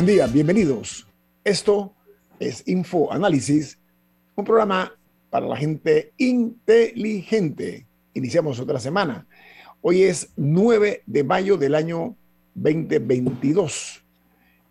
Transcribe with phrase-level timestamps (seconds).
[0.00, 1.06] Buen día, bienvenidos.
[1.44, 1.94] Esto
[2.38, 3.78] es Info Análisis,
[4.34, 4.94] un programa
[5.28, 7.86] para la gente inteligente.
[8.14, 9.26] Iniciamos otra semana.
[9.82, 12.16] Hoy es 9 de mayo del año
[12.54, 14.02] 2022.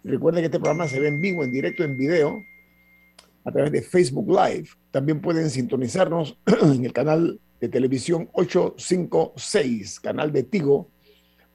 [0.03, 2.41] Recuerden que este programa se ve en vivo, en directo, en video,
[3.45, 4.69] a través de Facebook Live.
[4.89, 10.89] También pueden sintonizarnos en el canal de televisión 856, canal de Tigo.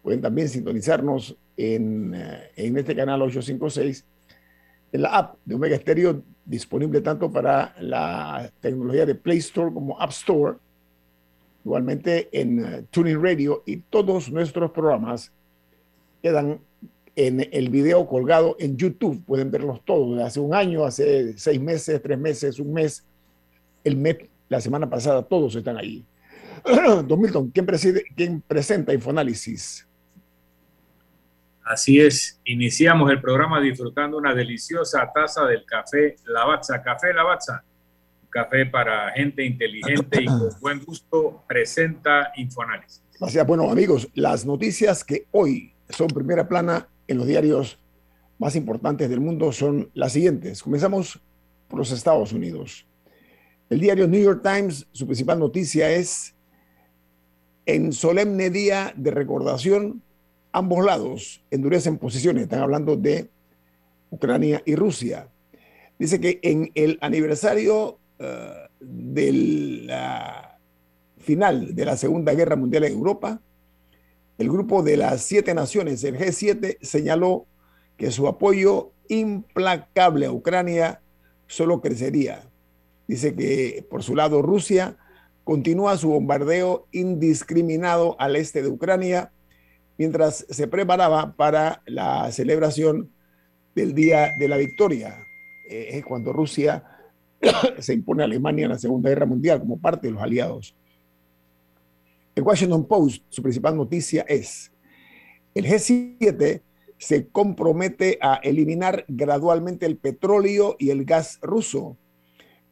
[0.01, 4.05] Pueden también sintonizarnos en, eh, en, este canal 856,
[4.93, 10.01] en la app de Omega Stereo, disponible tanto para la tecnología de Play Store como
[10.01, 10.59] App Store,
[11.65, 15.33] igualmente en uh, Tuning Radio y todos nuestros programas
[16.23, 16.61] quedan
[17.17, 19.25] en el video colgado en YouTube.
[19.25, 23.05] Pueden verlos todos, hace un año, hace seis meses, tres meses, un mes,
[23.83, 24.17] el mes,
[24.49, 26.05] la semana pasada, todos están ahí.
[27.07, 29.87] Don Milton, ¿quién, preside, quién presenta Infoanálisis?
[31.65, 36.83] Así es, iniciamos el programa disfrutando una deliciosa taza del café Lavazza.
[36.83, 37.65] Café Lavazza,
[38.29, 43.03] café para gente inteligente y con buen gusto, presenta Infoanálisis.
[43.19, 43.47] Gracias.
[43.47, 47.79] Bueno, amigos, las noticias que hoy son primera plana en los diarios
[48.39, 50.63] más importantes del mundo son las siguientes.
[50.63, 51.21] Comenzamos
[51.69, 52.87] por los Estados Unidos.
[53.71, 56.35] El diario New York Times, su principal noticia es,
[57.65, 60.03] en solemne día de recordación,
[60.55, 62.45] ambos lados endurecen posiciones.
[62.45, 63.29] Están hablando de
[64.11, 65.29] Ucrania y Rusia.
[65.99, 68.25] Dice que en el aniversario uh,
[68.81, 70.59] de la
[71.19, 73.41] final de la Segunda Guerra Mundial en Europa,
[74.39, 77.47] el grupo de las siete naciones, el G7, señaló
[77.97, 81.03] que su apoyo implacable a Ucrania
[81.49, 82.49] solo crecería.
[83.09, 84.97] Dice que por su lado Rusia
[85.43, 89.33] continúa su bombardeo indiscriminado al este de Ucrania
[89.99, 93.11] mientras se preparaba para la celebración
[93.75, 95.17] del Día de la Victoria,
[95.69, 96.85] eh, cuando Rusia
[97.79, 100.75] se impone a Alemania en la Segunda Guerra Mundial como parte de los aliados.
[102.35, 104.73] El Washington Post, su principal noticia es,
[105.55, 106.63] el G7
[106.99, 111.97] se compromete a eliminar gradualmente el petróleo y el gas ruso.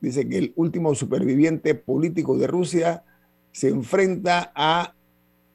[0.01, 3.05] Dice que el último superviviente político de Rusia
[3.53, 4.95] se enfrenta a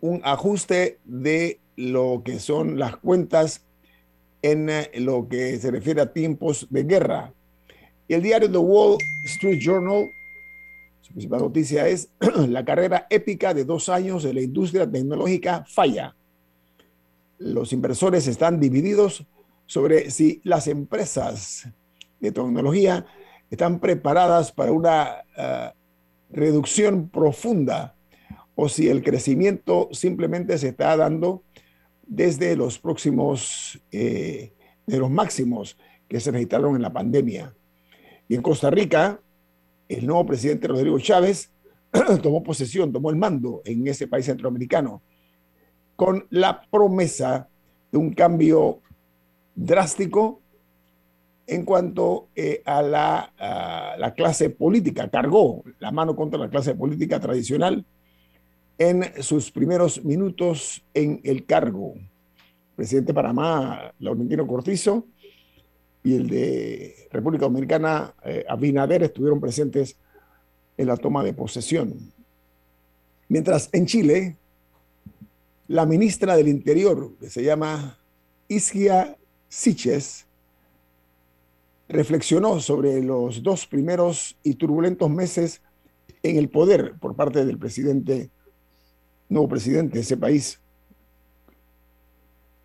[0.01, 3.63] un ajuste de lo que son las cuentas
[4.41, 7.33] en eh, lo que se refiere a tiempos de guerra.
[8.07, 10.09] Y el diario The Wall Street Journal,
[11.01, 12.09] su principal noticia es
[12.47, 16.15] la carrera épica de dos años de la industria tecnológica falla.
[17.37, 19.25] Los inversores están divididos
[19.65, 21.67] sobre si las empresas
[22.19, 23.05] de tecnología
[23.49, 27.96] están preparadas para una uh, reducción profunda
[28.59, 31.43] o si el crecimiento simplemente se está dando
[32.07, 34.51] desde los próximos, eh,
[34.87, 37.55] de los máximos que se registraron en la pandemia.
[38.27, 39.21] Y en Costa Rica,
[39.87, 41.51] el nuevo presidente Rodrigo Chávez
[42.23, 45.03] tomó posesión, tomó el mando en ese país centroamericano,
[45.95, 47.47] con la promesa
[47.91, 48.81] de un cambio
[49.53, 50.41] drástico
[51.45, 55.09] en cuanto eh, a, la, a la clase política.
[55.11, 57.85] Cargó la mano contra la clase política tradicional
[58.77, 61.95] en sus primeros minutos en el cargo.
[62.75, 65.05] Presidente de Panamá, Laurentino Cortizo,
[66.03, 69.97] y el de República Dominicana, eh, Abinader, estuvieron presentes
[70.77, 72.13] en la toma de posesión.
[73.29, 74.37] Mientras en Chile,
[75.67, 77.97] la ministra del Interior, que se llama
[78.47, 79.17] Isgia
[79.49, 80.25] Siches,
[81.89, 85.61] reflexionó sobre los dos primeros y turbulentos meses
[86.23, 88.29] en el poder por parte del presidente,
[89.29, 90.59] nuevo presidente de ese país.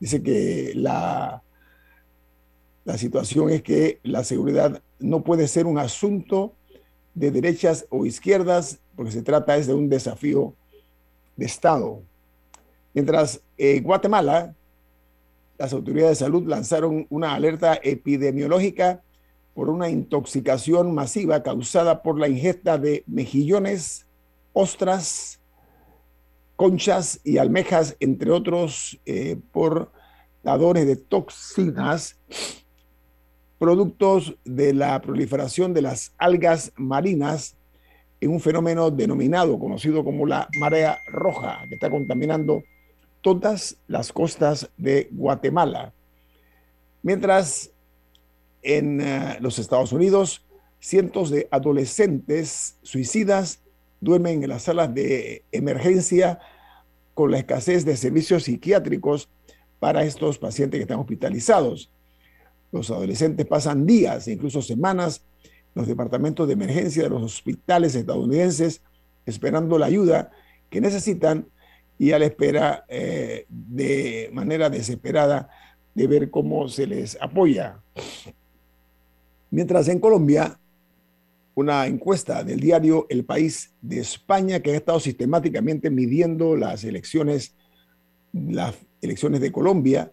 [0.00, 1.42] Dice que la,
[2.84, 6.54] la situación es que la seguridad no puede ser un asunto
[7.14, 10.54] de derechas o izquierdas, porque se trata es de un desafío
[11.36, 12.02] de Estado.
[12.94, 14.54] Mientras en Guatemala,
[15.58, 19.02] las autoridades de salud lanzaron una alerta epidemiológica
[19.54, 24.06] por una intoxicación masiva causada por la ingesta de mejillones,
[24.52, 25.38] ostras,
[26.56, 32.18] conchas y almejas, entre otros eh, portadores de toxinas,
[33.58, 37.56] productos de la proliferación de las algas marinas
[38.20, 42.62] en un fenómeno denominado, conocido como la marea roja, que está contaminando
[43.20, 45.92] todas las costas de Guatemala.
[47.02, 47.70] Mientras
[48.62, 50.44] en eh, los Estados Unidos,
[50.78, 53.61] cientos de adolescentes suicidas
[54.02, 56.40] duermen en las salas de emergencia
[57.14, 59.28] con la escasez de servicios psiquiátricos
[59.78, 61.90] para estos pacientes que están hospitalizados.
[62.72, 67.94] Los adolescentes pasan días e incluso semanas en los departamentos de emergencia de los hospitales
[67.94, 68.82] estadounidenses
[69.24, 70.30] esperando la ayuda
[70.68, 71.46] que necesitan
[71.96, 75.48] y a la espera eh, de manera desesperada
[75.94, 77.80] de ver cómo se les apoya.
[79.50, 80.58] Mientras en Colombia,
[81.54, 87.54] una encuesta del diario El País de España que ha estado sistemáticamente midiendo las elecciones,
[88.32, 90.12] las elecciones de Colombia,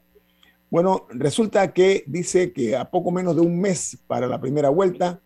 [0.70, 5.20] bueno, resulta que dice que a poco menos de un mes para la primera vuelta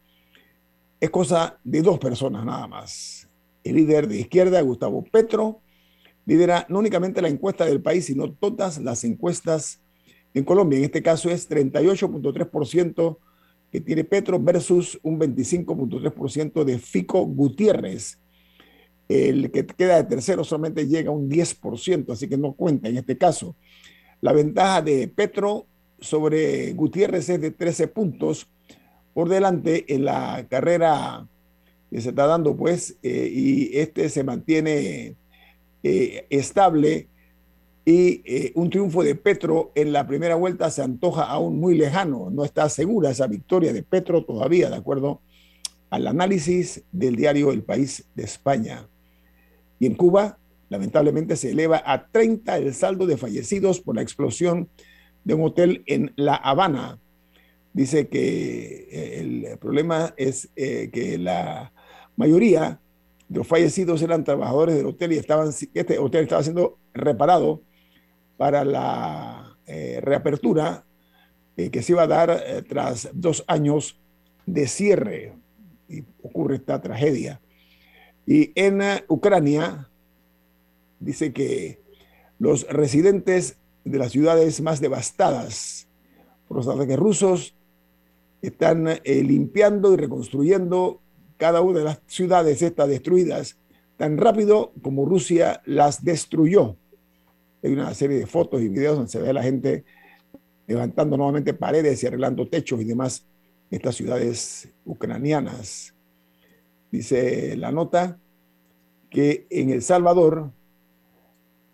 [1.02, 3.28] es cosa de dos personas nada más.
[3.64, 5.60] El líder de izquierda, Gustavo Petro,
[6.26, 9.82] lidera no únicamente la encuesta del país, sino todas las encuestas
[10.34, 10.78] en Colombia.
[10.80, 13.18] En este caso es 38.3%
[13.74, 18.20] que tiene Petro versus un 25.3% de Fico Gutiérrez.
[19.10, 22.98] El que queda de tercero solamente llega a un 10%, así que no cuenta en
[22.98, 23.56] este caso.
[24.22, 25.66] La ventaja de Petro
[26.00, 28.48] sobre Gutiérrez es de 13 puntos
[29.16, 31.28] por delante en la carrera
[31.90, 35.16] que se está dando, pues, eh, y este se mantiene
[35.82, 37.08] eh, estable
[37.86, 42.30] y eh, un triunfo de Petro en la primera vuelta se antoja aún muy lejano.
[42.30, 45.22] No está segura esa victoria de Petro todavía, de acuerdo
[45.90, 48.88] al análisis del diario El País de España.
[49.80, 50.38] Y en Cuba,
[50.70, 54.70] lamentablemente, se eleva a 30 el saldo de fallecidos por la explosión
[55.26, 57.00] de un hotel en La Habana.
[57.74, 61.74] Dice que eh, el problema es eh, que la
[62.16, 62.80] mayoría
[63.28, 67.62] de los fallecidos eran trabajadores del hotel y estaban, este hotel estaba siendo reparado
[68.38, 70.86] para la eh, reapertura
[71.56, 74.00] eh, que se iba a dar eh, tras dos años
[74.46, 75.34] de cierre.
[75.88, 77.40] Y ocurre esta tragedia.
[78.26, 79.90] Y en Ucrania
[81.00, 81.80] dice que
[82.40, 85.88] los residentes de las ciudades más devastadas
[86.48, 87.56] por los ataques rusos
[88.42, 91.02] están limpiando y reconstruyendo
[91.38, 93.58] cada una de las ciudades estas destruidas
[93.98, 96.78] tan rápido como Rusia las destruyó.
[97.64, 99.86] Hay una serie de fotos y videos donde se ve a la gente
[100.68, 103.26] levantando nuevamente paredes y arreglando techos y demás
[103.72, 105.94] en estas ciudades ucranianas.
[106.92, 108.20] Dice la nota
[109.10, 110.52] que en El Salvador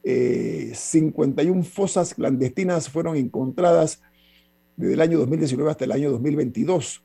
[0.04, 4.02] 51 eh, fosas clandestinas fueron encontradas
[4.78, 7.04] desde el año 2019 hasta el año 2022.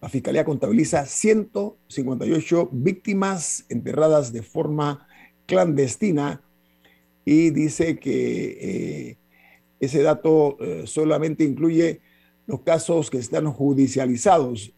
[0.00, 5.06] La Fiscalía contabiliza 158 víctimas enterradas de forma
[5.46, 6.42] clandestina
[7.24, 9.16] y dice que eh,
[9.80, 12.00] ese dato eh, solamente incluye
[12.46, 14.72] los casos que están judicializados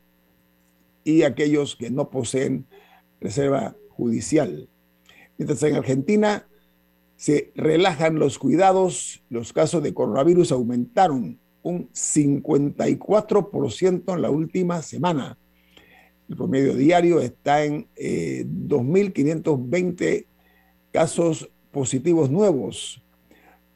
[1.04, 2.66] y aquellos que no poseen
[3.20, 4.68] reserva judicial.
[5.38, 6.48] Mientras en Argentina
[7.16, 15.38] se relajan los cuidados, los casos de coronavirus aumentaron un 54% en la última semana.
[16.28, 20.26] El promedio diario está en 2.520 eh,
[20.92, 23.02] casos positivos nuevos.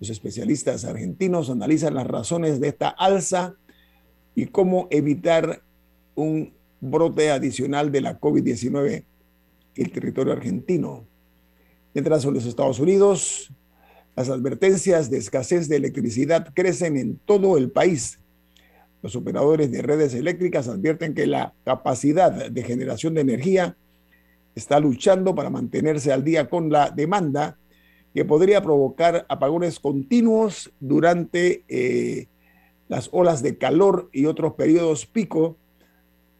[0.00, 3.56] Los especialistas argentinos analizan las razones de esta alza
[4.34, 5.60] y cómo evitar
[6.14, 9.04] un brote adicional de la COVID-19 en
[9.74, 11.04] el territorio argentino.
[11.92, 13.52] Mientras en los Estados Unidos,
[14.14, 18.20] las advertencias de escasez de electricidad crecen en todo el país.
[19.02, 23.76] Los operadores de redes eléctricas advierten que la capacidad de generación de energía
[24.54, 27.58] está luchando para mantenerse al día con la demanda
[28.18, 32.26] que podría provocar apagones continuos durante eh,
[32.88, 35.56] las olas de calor y otros periodos pico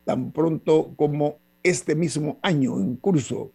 [0.05, 3.53] tan pronto como este mismo año en curso.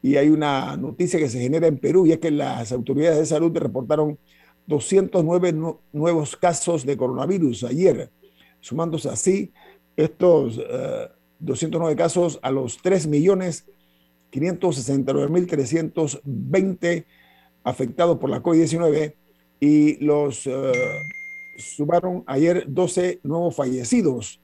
[0.00, 3.26] Y hay una noticia que se genera en Perú, y es que las autoridades de
[3.26, 4.16] salud reportaron
[4.68, 5.56] 209
[5.92, 8.12] nuevos casos de coronavirus ayer,
[8.60, 9.52] sumándose así
[9.96, 10.60] estos
[11.40, 12.80] 209 eh, casos a los
[14.32, 17.04] 3.569.320
[17.64, 19.14] afectados por la COVID-19
[19.60, 20.72] y los eh,
[21.58, 24.40] sumaron ayer 12 nuevos fallecidos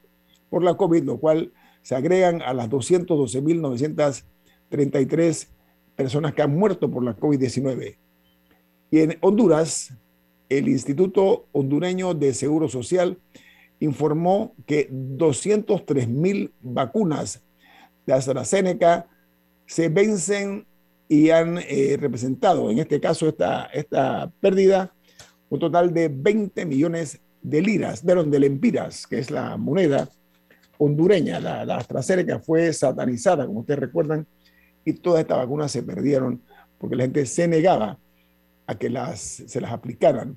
[0.50, 5.48] por la COVID, lo cual se agregan a las 212.933
[5.94, 7.96] personas que han muerto por la COVID-19.
[8.90, 9.94] Y en Honduras,
[10.48, 13.18] el Instituto Hondureño de Seguro Social
[13.80, 17.42] informó que 203 mil vacunas
[18.06, 19.08] de AstraZeneca
[19.66, 20.66] se vencen
[21.08, 24.92] y han eh, representado, en este caso, esta, esta pérdida
[25.50, 30.08] un total de 20 millones de liras, de, de lempiras, que es la moneda
[30.78, 31.38] hondureña.
[31.40, 34.26] La, la AstraZeneca fue satanizada, como ustedes recuerdan,
[34.84, 36.42] y todas estas vacunas se perdieron
[36.78, 37.98] porque la gente se negaba
[38.66, 40.36] a que las, se las aplicaran.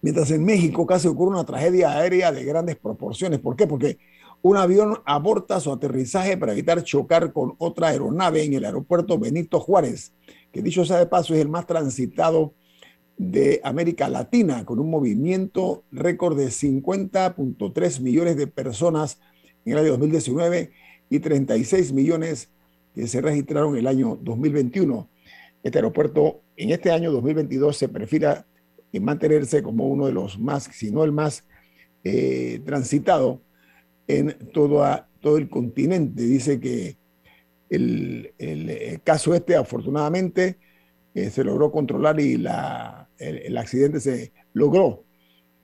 [0.00, 3.38] Mientras en México casi ocurre una tragedia aérea de grandes proporciones.
[3.38, 3.66] ¿Por qué?
[3.66, 3.98] Porque
[4.42, 9.60] un avión aborta su aterrizaje para evitar chocar con otra aeronave en el aeropuerto Benito
[9.60, 10.12] Juárez,
[10.52, 12.52] que dicho sea de paso es el más transitado
[13.16, 19.20] de América Latina, con un movimiento récord de 50.3 millones de personas
[19.64, 20.72] en el año 2019
[21.08, 22.50] y 36 millones
[22.96, 25.08] que se registraron en el año 2021.
[25.62, 28.44] Este aeropuerto en este año 2022 se perfila
[28.92, 31.44] en mantenerse como uno de los más, si no el más
[32.02, 33.40] eh, transitado
[34.06, 34.84] en todo,
[35.20, 36.22] todo el continente.
[36.22, 36.96] Dice que
[37.70, 40.58] el, el caso este, afortunadamente,
[41.14, 45.04] eh, se logró controlar y la, el, accidente se logró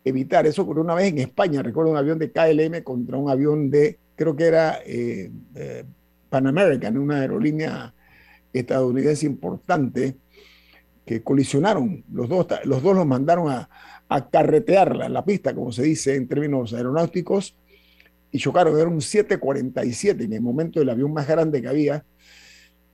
[0.05, 0.47] evitar.
[0.47, 3.99] Eso ocurrió una vez en España, recuerdo un avión de KLM contra un avión de,
[4.15, 5.85] creo que era eh, eh,
[6.29, 7.95] Pan American, una aerolínea
[8.53, 10.17] estadounidense importante,
[11.07, 12.05] que colisionaron.
[12.13, 13.71] Los dos los, dos los mandaron a,
[14.11, 17.57] a carretear la, la pista, como se dice en términos aeronáuticos,
[18.31, 18.79] y chocaron.
[18.79, 22.05] Era un 747 en el momento del avión más grande que había,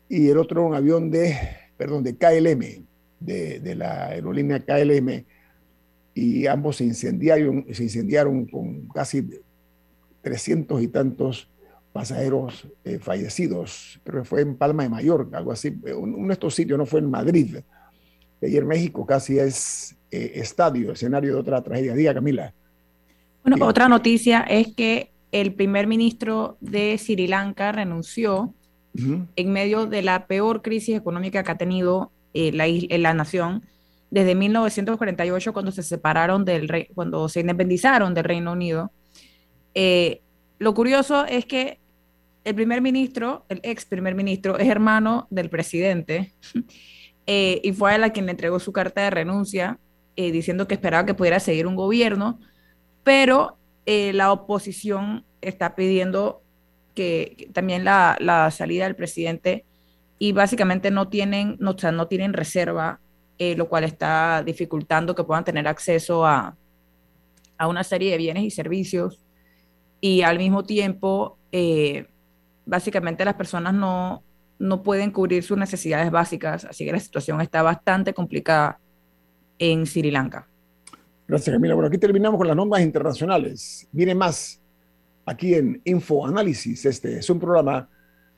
[0.08, 1.36] y el otro un avión de
[1.76, 2.86] perdón, de KLM,
[3.20, 5.24] de, la aerolínea KLM,
[6.14, 9.28] y ambos se incendiaron, se incendiaron con casi
[10.22, 11.50] 300 y tantos
[11.92, 14.00] pasajeros eh, fallecidos.
[14.04, 15.76] Creo que fue en Palma de Mallorca, algo así.
[15.96, 17.56] Uno de estos sitios no fue en Madrid.
[18.42, 21.94] Ayer México casi es eh, estadio, escenario de otra tragedia.
[21.94, 22.52] Diga, Camila.
[23.42, 28.54] Bueno, otra noticia es que el primer ministro de Sri Lanka renunció
[28.94, 33.64] en medio de la peor crisis económica que ha tenido eh, la, eh, la, nación
[34.12, 38.92] desde 1948, cuando se separaron del rey, cuando se independizaron del Reino Unido.
[39.74, 40.20] Eh,
[40.60, 41.80] lo curioso es que
[42.44, 46.32] el primer ministro, el ex primer ministro, es hermano del presidente
[47.26, 49.80] y fue a él a quien le entregó su carta de renuncia
[50.14, 52.38] diciendo que esperaba que pudiera seguir un gobierno,
[53.02, 56.42] pero la oposición está pidiendo
[56.94, 59.64] que, también la, salida del presidente
[60.18, 63.00] y básicamente no tienen, no, no tienen reserva,
[63.38, 66.56] eh, lo cual está dificultando que puedan tener acceso a,
[67.66, 69.20] una serie de bienes y servicios
[70.00, 72.06] y al mismo tiempo, eh,
[72.66, 74.22] básicamente las personas no,
[74.58, 78.78] no pueden cubrir sus necesidades básicas, así que la situación está bastante complicada
[79.58, 80.46] en Sri Lanka.
[81.26, 81.74] Gracias, Camila.
[81.74, 83.88] Bueno, aquí terminamos con las normas internacionales.
[83.92, 84.60] Viene más
[85.26, 86.84] aquí en Info Análisis.
[86.84, 87.88] Este es un programa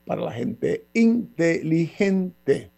[0.05, 2.71] para la gente inteligente.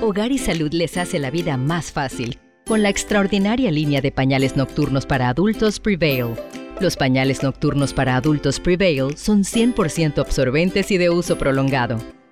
[0.00, 4.56] Hogar y Salud les hace la vida más fácil con la extraordinaria línea de pañales
[4.56, 6.34] nocturnos para adultos Prevail.
[6.80, 11.98] Los pañales nocturnos para adultos Prevail son 100% absorbentes y de uso prolongado.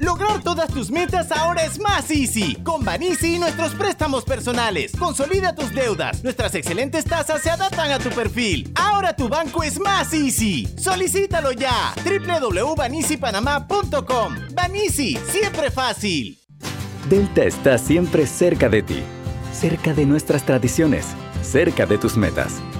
[0.00, 2.56] Lograr todas tus metas ahora es más easy.
[2.64, 4.90] Con Banisi y nuestros préstamos personales.
[4.98, 6.24] Consolida tus deudas.
[6.24, 8.72] Nuestras excelentes tasas se adaptan a tu perfil.
[8.74, 10.66] Ahora tu banco es más easy.
[10.78, 11.92] Solicítalo ya.
[12.04, 14.36] www.banisipanamá.com.
[14.54, 16.38] Banisi, siempre fácil.
[17.10, 19.02] Delta está siempre cerca de ti.
[19.52, 21.04] Cerca de nuestras tradiciones.
[21.42, 22.62] Cerca de tus metas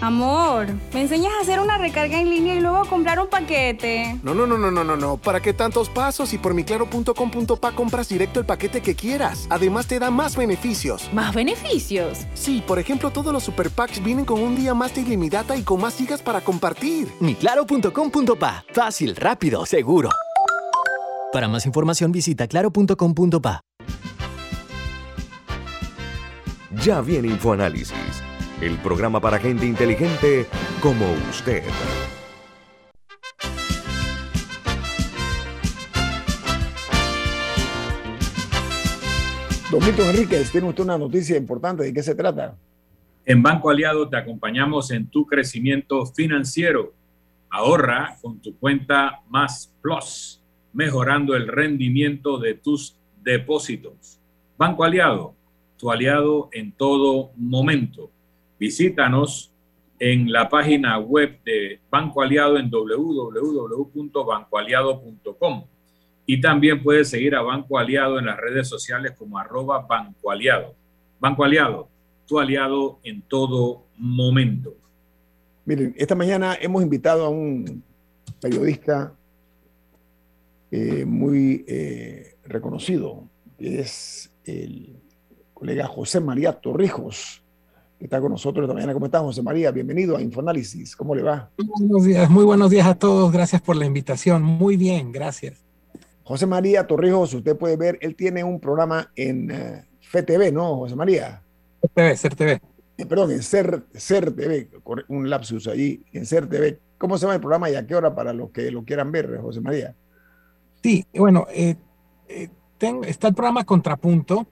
[0.00, 4.18] Amor, ¿me enseñas a hacer una recarga en línea y luego comprar un paquete?
[4.22, 5.16] No, no, no, no, no, no, no.
[5.16, 6.32] ¿Para qué tantos pasos?
[6.32, 9.48] Y por miclaro.com.pa compras directo el paquete que quieras.
[9.50, 11.12] Además te da más beneficios.
[11.12, 12.26] ¿Más beneficios?
[12.34, 15.62] Sí, por ejemplo, todos los super packs vienen con un día más de ilimitada y
[15.62, 17.08] con más gigas para compartir.
[17.18, 18.64] Miclaro.com.pa.
[18.72, 20.10] Fácil, rápido, seguro.
[21.32, 23.62] Para más información visita claro.com.pa.
[26.84, 28.27] Ya viene InfoAnálisis
[28.60, 30.46] el programa para gente inteligente
[30.82, 31.62] como usted.
[39.70, 41.84] Don Milton Enríquez, tiene usted una noticia importante.
[41.84, 42.56] ¿De qué se trata?
[43.26, 46.94] En Banco Aliado te acompañamos en tu crecimiento financiero.
[47.50, 54.18] Ahorra con tu cuenta Más Plus, mejorando el rendimiento de tus depósitos.
[54.56, 55.34] Banco Aliado,
[55.76, 58.10] tu aliado en todo momento.
[58.58, 59.52] Visítanos
[59.98, 65.64] en la página web de Banco Aliado en www.bancoaliado.com.
[66.26, 70.74] Y también puedes seguir a Banco Aliado en las redes sociales como arroba Banco Aliado.
[71.18, 71.88] Banco Aliado,
[72.26, 74.76] tu aliado en todo momento.
[75.64, 77.82] Miren, esta mañana hemos invitado a un
[78.40, 79.14] periodista
[80.70, 83.24] eh, muy eh, reconocido,
[83.58, 84.96] que es el
[85.54, 87.42] colega José María Torrijos
[88.00, 88.92] está con nosotros esta mañana.
[88.92, 89.70] ¿Cómo estás, José María?
[89.70, 90.94] Bienvenido a Infoanálisis.
[90.96, 91.50] ¿Cómo le va?
[91.56, 93.32] Buenos días, muy buenos días a todos.
[93.32, 94.42] Gracias por la invitación.
[94.42, 95.64] Muy bien, gracias.
[96.22, 100.94] José María Torrijos, usted puede ver, él tiene un programa en uh, FTV, ¿no, José
[100.94, 101.42] María?
[101.82, 102.60] FTV, Ser TV.
[102.98, 103.40] Eh, perdón, en
[104.34, 104.68] TV,
[105.08, 106.80] un lapsus allí, en Ser TV.
[106.98, 109.38] ¿Cómo se llama el programa y a qué hora para los que lo quieran ver,
[109.40, 109.94] José María?
[110.82, 111.76] Sí, bueno, eh,
[112.28, 114.46] eh, tengo, está el programa Contrapunto,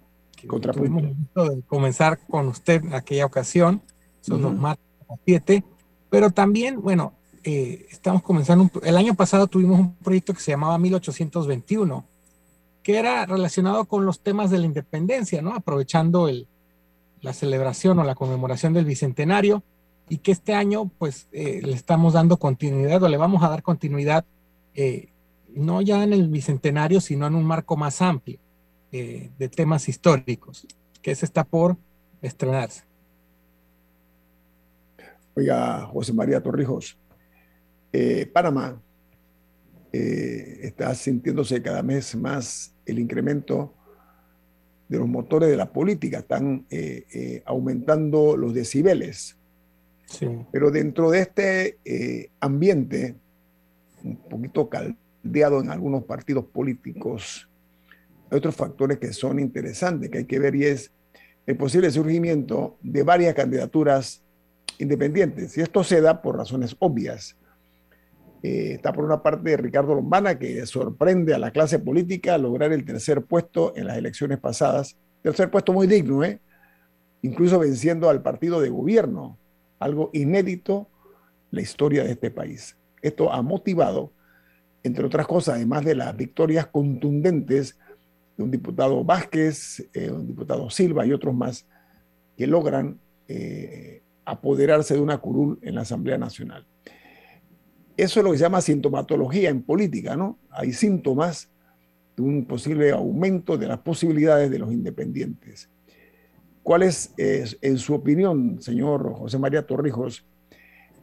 [1.34, 3.82] De comenzar con usted en aquella ocasión,
[4.20, 5.64] son los martes a las 7,
[6.10, 10.50] pero también, bueno, eh, estamos comenzando, un, el año pasado tuvimos un proyecto que se
[10.50, 12.04] llamaba 1821,
[12.82, 15.54] que era relacionado con los temas de la independencia, ¿no?
[15.54, 16.46] Aprovechando el,
[17.20, 19.62] la celebración o la conmemoración del bicentenario
[20.08, 23.62] y que este año pues eh, le estamos dando continuidad o le vamos a dar
[23.62, 24.24] continuidad
[24.74, 25.08] eh,
[25.54, 28.38] no ya en el bicentenario, sino en un marco más amplio
[28.98, 30.66] eh, de temas históricos,
[31.02, 31.76] que ese está por
[32.22, 32.82] estrenarse.
[35.34, 36.96] Oiga, José María Torrijos,
[37.92, 38.80] eh, Panamá
[39.92, 43.74] eh, está sintiéndose cada vez más el incremento
[44.88, 49.36] de los motores de la política, están eh, aumentando los decibeles.
[50.06, 50.26] Sí.
[50.52, 53.16] Pero dentro de este ambiente,
[54.04, 57.48] un poquito caldeado en algunos partidos políticos,
[58.30, 60.90] otros factores que son interesantes que hay que ver y es
[61.46, 64.22] el posible surgimiento de varias candidaturas
[64.78, 65.56] independientes.
[65.56, 67.36] Y esto se da por razones obvias.
[68.42, 72.84] Eh, está por una parte Ricardo Lombana, que sorprende a la clase política lograr el
[72.84, 74.96] tercer puesto en las elecciones pasadas.
[75.22, 76.40] Tercer puesto muy digno, ¿eh?
[77.22, 79.38] incluso venciendo al partido de gobierno,
[79.78, 80.88] algo inédito
[81.50, 82.76] en la historia de este país.
[83.02, 84.12] Esto ha motivado,
[84.82, 87.78] entre otras cosas, además de las victorias contundentes
[88.36, 91.66] de un diputado Vázquez, eh, un diputado Silva y otros más,
[92.36, 96.66] que logran eh, apoderarse de una curul en la Asamblea Nacional.
[97.96, 100.38] Eso es lo que se llama sintomatología en política, ¿no?
[100.50, 101.50] Hay síntomas
[102.14, 105.70] de un posible aumento de las posibilidades de los independientes.
[106.62, 110.26] ¿Cuál es, es, en su opinión, señor José María Torrijos,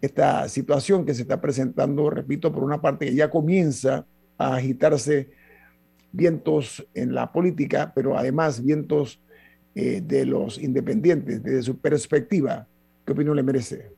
[0.02, 4.06] esta situación que se está presentando, repito, por una parte que ya comienza
[4.38, 5.30] a agitarse
[6.14, 9.20] vientos en la política, pero además vientos
[9.76, 12.68] eh, de los independientes, desde su perspectiva?
[13.06, 13.92] ¿Qué opinión le merece?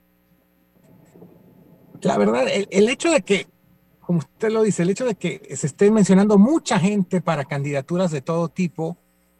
[2.01, 3.47] La verdad, el, hecho de que,
[3.99, 8.11] como usted lo dice, el hecho de que se esté mencionando mucha gente para candidaturas
[8.11, 8.97] de todo tipo,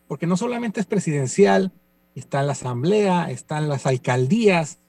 [0.08, 1.72] porque no solamente es presidencial,
[2.16, 4.80] está en la asamblea, están las alcaldías,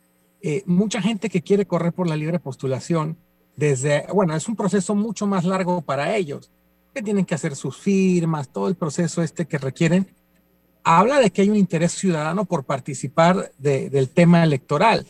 [0.42, 3.18] eh, mucha gente que quiere correr por la libre postulación
[3.56, 6.50] desde, bueno, es un proceso mucho más largo para ellos,
[6.96, 10.08] que tienen que hacer sus firmas, todo el proceso este que requieren,
[10.82, 15.06] habla de que hay un interés ciudadano por participar del tema electoral.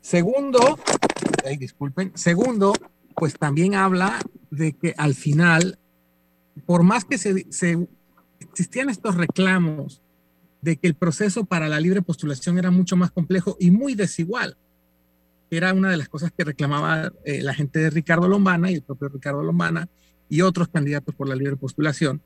[0.00, 0.78] Segundo,
[1.58, 2.72] disculpen, segundo,
[3.16, 4.18] pues también habla
[4.50, 5.78] de que al final,
[6.64, 7.46] por más que se,
[8.40, 10.00] existían estos reclamos
[10.62, 14.56] de que el proceso para la libre postulación era mucho más complejo y muy desigual,
[15.50, 18.82] era una de las cosas que reclamaba eh, la gente de Ricardo Lombana y el
[18.82, 19.86] propio Ricardo Lombana
[20.28, 22.20] y otros candidatos por la libre postulación,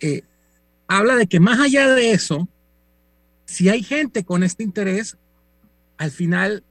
[0.00, 0.22] eh,
[0.86, 2.48] habla de que más allá de eso,
[3.44, 5.16] si hay gente con este interés,
[5.98, 6.64] al final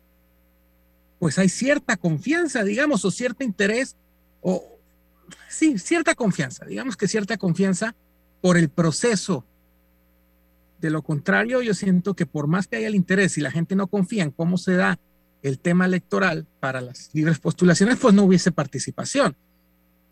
[1.19, 3.95] pues hay cierta confianza, digamos, o cierto interés,
[4.41, 4.80] o
[5.50, 7.93] sí, cierta confianza, digamos que cierta confianza
[8.41, 9.45] por el proceso.
[10.80, 13.76] De lo contrario, yo siento que por más que haya el interés y la gente
[13.76, 14.98] no confía en cómo se da
[15.41, 19.36] el tema electoral para las libres postulaciones, pues no hubiese participación.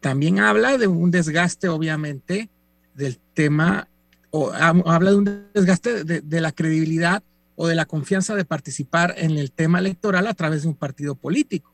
[0.08, 2.50] También habla de un desgaste, obviamente,
[2.94, 3.90] del tema,
[4.32, 7.22] o habla de un desgaste de, la credibilidad
[7.58, 11.16] o de la confianza de participar en el tema electoral a través de un partido
[11.16, 11.74] político.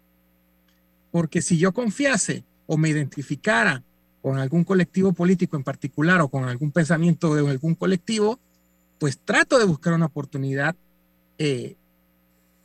[1.12, 3.84] Porque si yo confiase o me identificara
[4.24, 8.40] con algún colectivo político en particular o con algún pensamiento de algún colectivo,
[8.98, 10.76] pues trato de buscar una oportunidad
[11.38, 11.76] eh,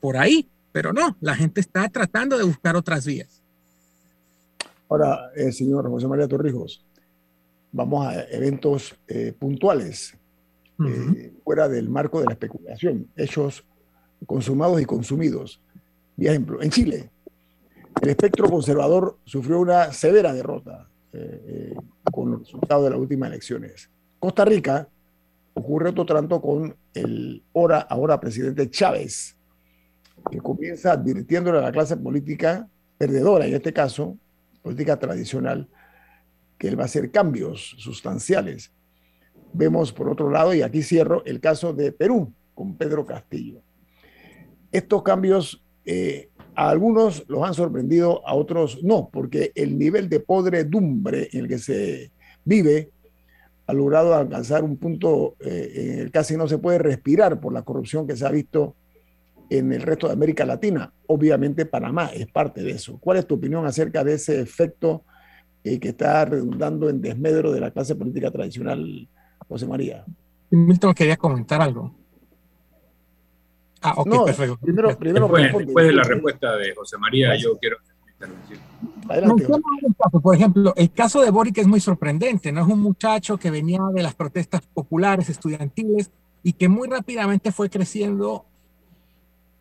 [0.01, 3.38] por ahí, pero no, la gente está tratando de buscar otras vías.
[4.89, 6.85] Ahora, eh, señor José María Torrijos,
[7.73, 10.17] vamos a eventos eh, puntuales.
[10.87, 13.65] Eh, fuera del marco de la especulación, hechos
[14.27, 15.61] consumados y consumidos.
[16.17, 17.11] Por ejemplo, en Chile,
[18.01, 21.77] el espectro conservador sufrió una severa derrota eh, eh,
[22.13, 23.91] con los resultados de las últimas elecciones.
[24.21, 24.89] Costa Rica
[25.55, 29.37] ocurre otro tanto con el ahora, ahora presidente Chávez,
[30.31, 34.17] que comienza advirtiéndole a la clase política perdedora, en este caso,
[34.69, 35.67] política tradicional,
[36.59, 38.71] que él va a hacer cambios sustanciales
[39.55, 43.63] Vemos por otro lado, y aquí cierro, el caso de Perú con Pedro Castillo.
[44.71, 50.21] Estos cambios eh, a algunos los han sorprendido, a otros no, porque el nivel de
[50.21, 52.11] podredumbre en el que se
[52.45, 52.91] vive
[53.67, 57.63] ha logrado alcanzar un punto eh, en el casi no se puede respirar por la
[57.63, 58.75] corrupción que se ha visto
[59.51, 60.93] en el resto de América Latina.
[61.07, 62.99] Obviamente Panamá es parte de eso.
[62.99, 65.05] ¿Cuál es tu opinión acerca de ese efecto
[65.65, 69.09] eh, que está redundando en desmedro de la clase política tradicional
[69.49, 70.05] José María.
[70.51, 71.95] Milton quería comentar algo.
[73.81, 74.59] Ah, ok, perfecto.
[74.59, 77.77] Primero, primero después, de la respuesta de José María, yo quiero
[79.09, 79.47] Adelante.
[80.23, 82.63] Por ejemplo, el caso de Boric es muy sorprendente, ¿no?
[82.63, 86.11] Es un muchacho que venía de las protestas populares, estudiantiles,
[86.43, 88.45] y que muy rápidamente fue creciendo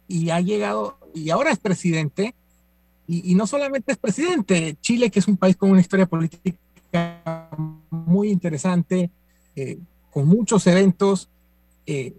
[0.08, 2.34] y ha llegado, y ahora es presidente,
[3.10, 6.58] y, no solamente es presidente, Chile, que es un país con una historia política
[7.90, 9.12] muy interesante,
[9.56, 9.80] eh,
[10.12, 11.30] con muchos eventos,
[11.86, 12.14] eh,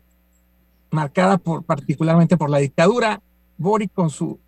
[0.90, 3.20] marcada por, particularmente por la dictadura,
[3.58, 4.38] Boric con su,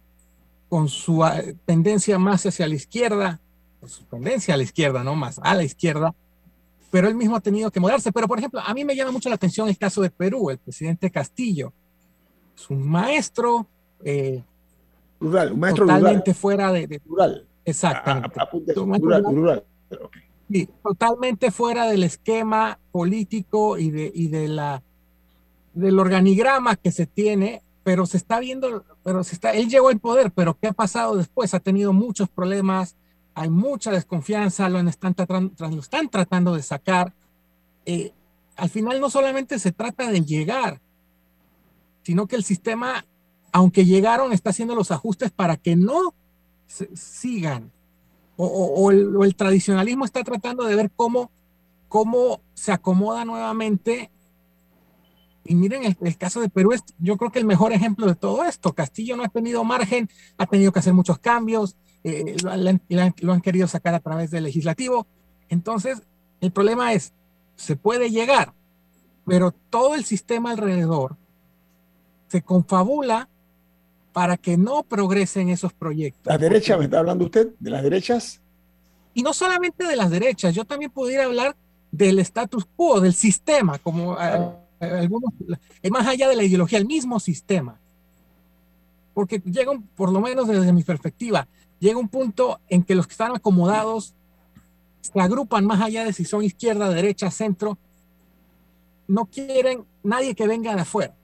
[0.70, 3.38] con su ah, tendencia más hacia la izquierda,
[3.87, 6.14] su tendencia a la izquierda, no más a la izquierda,
[6.90, 8.12] pero él mismo ha tenido que moderarse.
[8.12, 10.59] Pero, por ejemplo, a mí me llama mucho la atención el caso de Perú, el
[10.59, 11.72] presidente Castillo.
[12.61, 13.66] Es un maestro.
[14.05, 14.42] Eh,
[15.18, 17.46] rural, un maestro totalmente fuera de, Rural.
[17.64, 18.75] Exactamente.
[18.75, 19.64] rural,
[20.51, 24.83] Sí, totalmente fuera del esquema político y de, y de la
[25.75, 30.01] del organigrama que se tiene, pero se está viendo, pero se está, él llegó al
[30.01, 31.55] poder, pero ¿qué ha pasado después?
[31.55, 32.96] Ha tenido muchos problemas,
[33.35, 35.14] hay mucha desconfianza, lo están,
[35.59, 37.14] lo están tratando de sacar.
[37.87, 38.12] Eh,
[38.57, 40.81] al final no solamente se trata de llegar,
[42.11, 43.07] sino que el sistema,
[43.53, 46.12] aunque llegaron, está haciendo los ajustes para que no
[46.66, 47.70] sigan
[48.37, 51.31] o, el, tradicionalismo está tratando de ver cómo,
[51.87, 54.11] cómo se acomoda nuevamente.
[55.44, 58.42] Y miren, el, caso de Perú es yo creo que el mejor ejemplo de todo
[58.42, 58.75] esto.
[58.75, 63.68] Castillo no ha tenido margen, ha tenido que hacer muchos cambios, eh, lo, han, querido
[63.68, 65.07] sacar a través del legislativo.
[65.49, 66.03] Entonces,
[66.40, 67.12] el problema es,
[67.55, 68.53] se puede llegar,
[69.25, 71.19] pero todo el sistema alrededor
[72.31, 73.29] se confabula
[74.12, 76.27] para que no progresen esos proyectos.
[76.27, 77.49] ¿Las derechas me está hablando usted?
[77.59, 78.40] ¿De las derechas?
[79.14, 81.57] Y no solamente de las derechas, yo también podría hablar
[81.90, 85.33] del status quo, del sistema, como eh, algunos,
[85.83, 87.79] eh, más allá de la ideología, el mismo sistema.
[89.12, 91.49] Porque llega, por lo menos desde mi perspectiva,
[91.81, 94.14] llega un punto en que los que están acomodados
[95.01, 97.79] se agrupan más allá de si son izquierda, derecha, centro,
[99.09, 101.14] no quieren nadie que venga de afuera.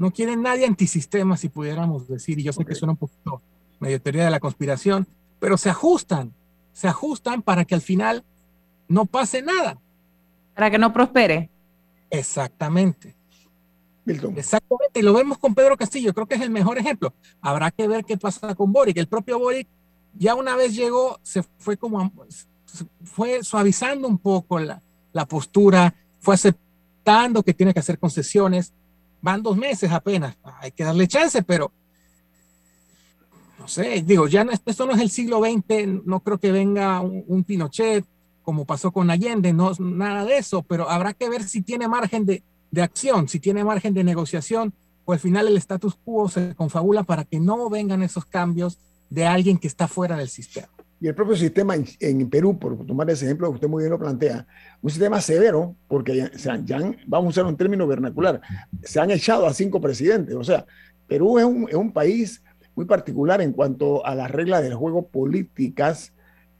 [0.00, 3.42] No quieren nadie antisistema, si pudiéramos decir, y yo sé que suena un poquito
[3.80, 5.06] medio teoría de la conspiración,
[5.38, 6.32] pero se ajustan,
[6.72, 8.24] se ajustan para que al final
[8.88, 9.78] no pase nada.
[10.54, 11.50] Para que no prospere.
[12.08, 13.14] Exactamente.
[14.06, 17.12] Exactamente, y lo vemos con Pedro Castillo, creo que es el mejor ejemplo.
[17.42, 18.96] Habrá que ver qué pasa con Boric.
[18.96, 19.68] El propio Boric
[20.18, 22.10] ya una vez llegó, se fue como,
[23.04, 24.80] fue suavizando un poco la,
[25.12, 28.72] la postura, fue aceptando que tiene que hacer concesiones.
[29.22, 31.72] Van dos meses apenas, hay que darle chance, pero
[33.58, 37.00] no sé, digo, ya no, esto no es el siglo XX, no creo que venga
[37.00, 38.04] un, Pinochet
[38.42, 42.24] como pasó con Allende, no nada de eso, pero habrá que ver si tiene margen
[42.24, 44.72] de, de acción, si tiene margen de negociación,
[45.04, 48.78] o al final el status quo se confabula para que no vengan esos cambios
[49.10, 50.68] de alguien que está fuera del sistema.
[51.00, 53.98] Y el propio sistema en, Perú, por tomar ese ejemplo que usted muy bien lo
[53.98, 54.46] plantea,
[54.82, 58.40] un sistema severo, porque ya, ya vamos a usar un término vernacular,
[58.82, 60.34] se han echado a cinco presidentes.
[60.34, 60.66] O sea,
[61.08, 62.42] Perú es un, es un país
[62.74, 66.12] muy particular en cuanto a las reglas del juego políticas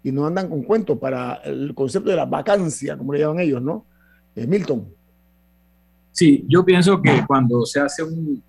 [0.03, 3.61] y no andan con cuentos para el concepto de la vacancia, como le llaman ellos,
[3.61, 3.85] ¿no?
[4.35, 4.89] Eh, Milton.
[6.13, 8.43] Sí, yo pienso que cuando se hace un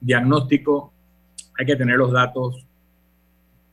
[0.00, 0.92] diagnóstico
[1.58, 2.66] hay que tener los datos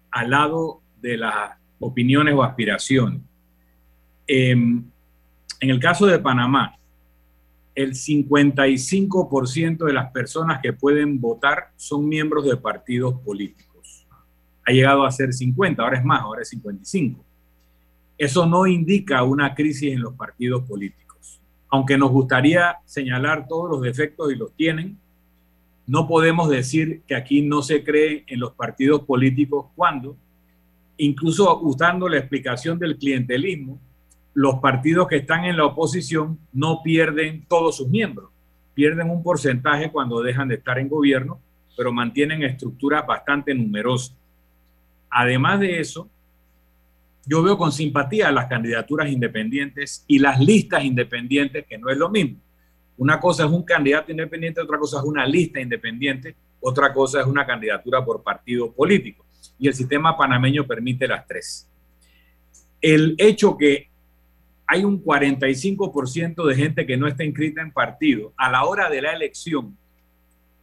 [0.10, 3.22] al lado de las opiniones o aspiraciones.
[4.28, 4.84] Em,
[5.60, 6.76] en el caso de Panamá,
[7.76, 14.08] el 55% de las personas que pueden votar son miembros de partidos políticos.
[14.66, 17.24] Ha llegado a ser 50, ahora es más, ahora es 55.
[18.18, 21.40] Eso no indica una crisis en los partidos políticos.
[21.70, 24.98] Aunque nos gustaría señalar todos los defectos y los tienen,
[25.88, 30.16] no podemos decir que aquí no se cree en los partidos políticos cuando,
[31.02, 33.80] incluso usando la explicación del clientelismo,
[34.34, 38.30] los partidos que están en la oposición no pierden todos sus miembros,
[38.76, 41.40] pierden un porcentaje cuando dejan de estar en gobierno,
[41.76, 44.16] pero mantienen estructuras bastante numerosas.
[45.10, 46.08] Además de eso,
[47.26, 52.10] yo veo con simpatía las candidaturas independientes y las listas independientes, que no es lo
[52.10, 52.38] mismo.
[52.98, 57.26] Una cosa es un candidato independiente, otra cosa es una lista independiente, otra cosa es
[57.26, 59.21] una candidatura por partido político.
[59.58, 61.68] Y el sistema panameño permite las tres.
[62.82, 63.92] El hecho que
[64.68, 69.02] hay un 45% de gente que no está inscrita en partido a la hora de
[69.02, 69.78] la elección,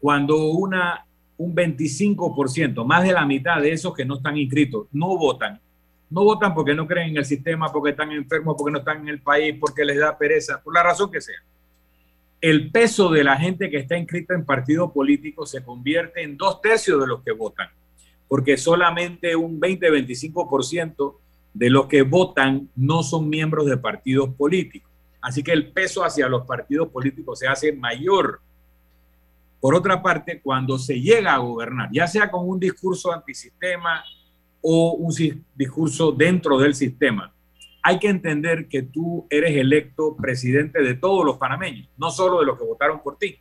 [0.00, 1.04] cuando una,
[1.36, 5.60] un 25%, más de la mitad de esos que no están inscritos, no votan.
[6.08, 9.08] No votan porque no creen en el sistema, porque están enfermos, porque no están en
[9.08, 11.42] el país, porque les da pereza, por la razón que sea.
[12.40, 16.62] El peso de la gente que está inscrita en partido político se convierte en dos
[16.62, 17.68] tercios de los que votan,
[18.28, 21.16] porque solamente un 20-25%
[21.54, 24.90] de los que votan no son miembros de partidos políticos.
[25.20, 28.40] Así que el peso hacia los partidos políticos se hace mayor.
[29.60, 34.04] Por otra parte, cuando se llega a gobernar, ya sea con un discurso antisistema
[34.60, 35.12] o un
[35.54, 37.32] discurso dentro del sistema,
[37.82, 42.46] hay que entender que tú eres electo presidente de todos los panameños, no solo de
[42.46, 43.38] los que votaron por ti.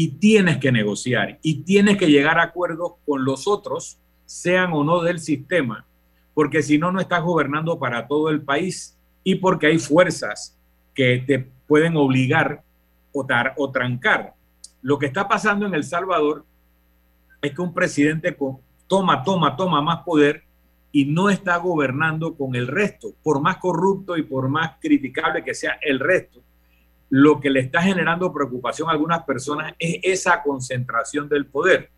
[0.00, 4.82] Y tienes que negociar y tienes que llegar a acuerdos con los otros, sean o
[4.82, 5.84] no del sistema,
[6.32, 10.56] porque si no, no estás gobernando para todo el país y porque hay fuerzas
[10.94, 12.62] que te pueden obligar
[13.12, 13.26] o,
[13.58, 14.32] o trancar.
[14.80, 16.46] Lo que está pasando en El Salvador
[17.42, 18.34] es que un presidente
[18.86, 20.44] toma, toma, toma más poder
[20.92, 25.52] y no está gobernando con el resto, por más corrupto y por más criticable que
[25.52, 26.40] sea el resto.
[27.10, 31.90] Lo que le está generando preocupación a algunas personas es esa concentración del poder.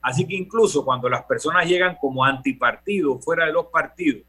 [0.00, 4.22] Así que incluso cuando las personas llegan como antipartido, fuera de los partidos,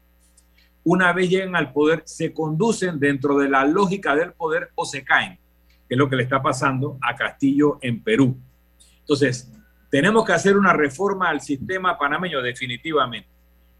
[0.84, 5.04] una vez llegan al poder, se conducen dentro de la lógica del poder o se
[5.04, 5.38] caen,
[5.88, 8.36] que es lo que le está pasando a Castillo en Perú.
[8.98, 9.50] Entonces,
[9.90, 13.28] tenemos que hacer una reforma al sistema panameño definitivamente,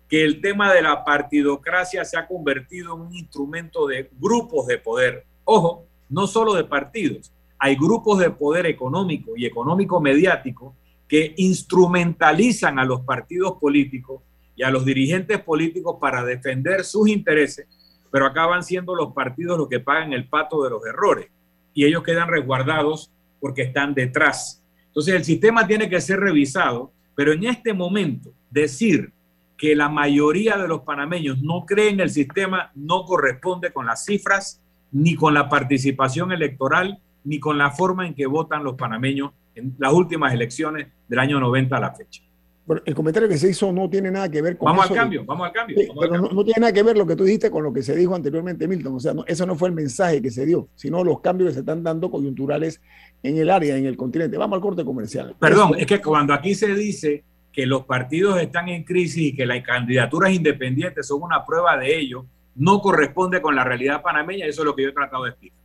[0.09, 4.79] que el tema de la partidocracia se ha convertido en un instrumento de grupos de
[4.79, 5.27] poder.
[5.44, 10.77] Ojo, no solo de partidos, hay grupos de poder económico y económico mediático
[11.09, 14.22] que instrumentalizan a los partidos políticos
[14.57, 17.66] y a los dirigentes políticos para defender sus intereses,
[18.11, 21.29] pero acaban siendo los partidos los que pagan el pato de los errores
[21.75, 24.62] y ellos quedan resguardados porque están detrás.
[24.88, 29.12] Entonces el sistema tiene que ser revisado, pero en este momento decir
[29.57, 34.05] que la mayoría de los panameños no creen en el sistema no corresponde con las
[34.05, 34.62] cifras,
[34.92, 39.74] ni con la participación electoral, ni con la forma en que votan los panameños en
[39.78, 42.22] las últimas elecciones del año 90 a la fecha.
[42.64, 45.00] Bueno, el comentario que se hizo no tiene nada que ver con vamos eso Al
[45.00, 47.64] cambio, vamos al cambio, pero No, tiene nada que ver lo que tú dijiste con
[47.64, 48.94] lo que se dijo anteriormente, Milton.
[48.94, 51.61] O sea, eso no fue el mensaje que se dio, sino los cambios que se
[51.61, 52.81] están dando coyunturales
[53.22, 54.37] en el área, en el continente.
[54.37, 55.35] Vamos al corte comercial.
[55.40, 59.44] Perdón, es que cuando aquí se dice que los partidos están en crisis y que
[59.44, 64.47] las candidaturas independientes son una prueba de ello, no corresponde con la realidad panameña.
[64.47, 65.59] Eso es lo que yo he tratado de explicar.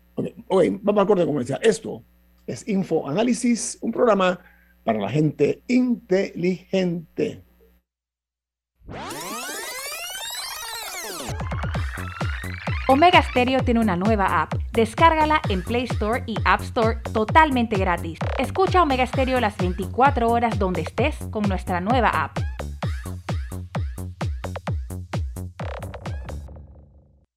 [0.47, 1.59] Ok, vamos al corte comercial.
[1.61, 2.03] Esto
[2.45, 4.39] es Info Análisis, un programa
[4.83, 7.43] para la gente inteligente.
[12.89, 14.53] Omega Stereo tiene una nueva app.
[14.71, 18.17] Descárgala en Play Store y App Store totalmente gratis.
[18.39, 22.37] Escucha Omega Stereo las 24 horas donde estés con nuestra nueva app.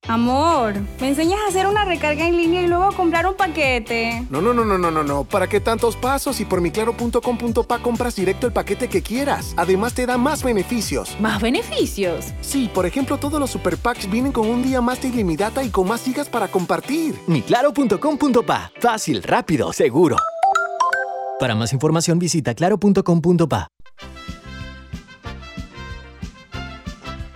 [0.07, 4.25] Amor, ¿me enseñas a hacer una recarga en línea y luego a comprar un paquete?
[4.31, 5.23] No, no, no, no, no, no, no.
[5.23, 6.39] ¿Para qué tantos pasos?
[6.39, 9.53] Y por miclaro.com.pa compras directo el paquete que quieras.
[9.57, 11.15] Además te da más beneficios.
[11.19, 12.33] ¿Más beneficios?
[12.41, 15.69] Sí, por ejemplo, todos los super packs vienen con un día más de ilimitada y
[15.69, 17.15] con más gigas para compartir.
[17.27, 18.71] Miclaro.com.pa.
[18.79, 20.17] Fácil, rápido, seguro.
[21.39, 23.69] Para más información visita claro.com.pa.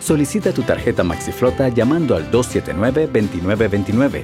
[0.00, 4.22] Solicita tu tarjeta MaxiFlota llamando al 279-2929.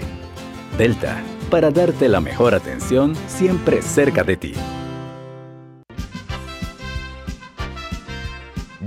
[0.79, 4.55] Delta, para darte la mejor atención siempre cerca de ti.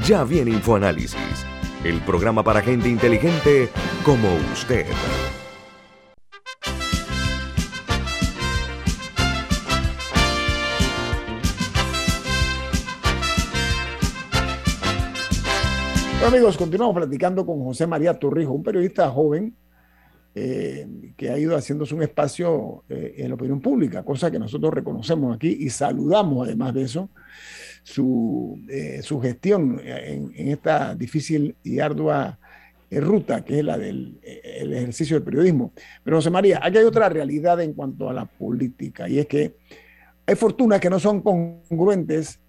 [0.06, 1.46] Ya viene InfoAnálisis,
[1.84, 3.70] el programa para gente inteligente
[4.04, 4.88] como usted.
[16.30, 19.56] Amigos, continuamos platicando con José María Torrijos, un periodista joven
[20.36, 20.88] eh,
[21.18, 25.36] que ha ido haciéndose un espacio eh, en la opinión pública, cosa que nosotros reconocemos
[25.36, 27.10] aquí y saludamos además de eso
[27.82, 32.38] su, eh, gestión en, esta difícil y ardua
[32.92, 35.74] ruta que es la del el ejercicio del periodismo.
[36.04, 39.56] Pero José María, aquí hay otra realidad en cuanto a la política y es que
[40.28, 42.40] hay fortunas que no son congruentes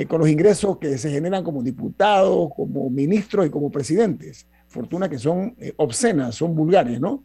[0.00, 4.46] eh, con los ingresos que se generan como diputados, como ministros y como presidentes.
[4.66, 7.22] Fortunas que son eh, obscenas, son vulgares, ¿no?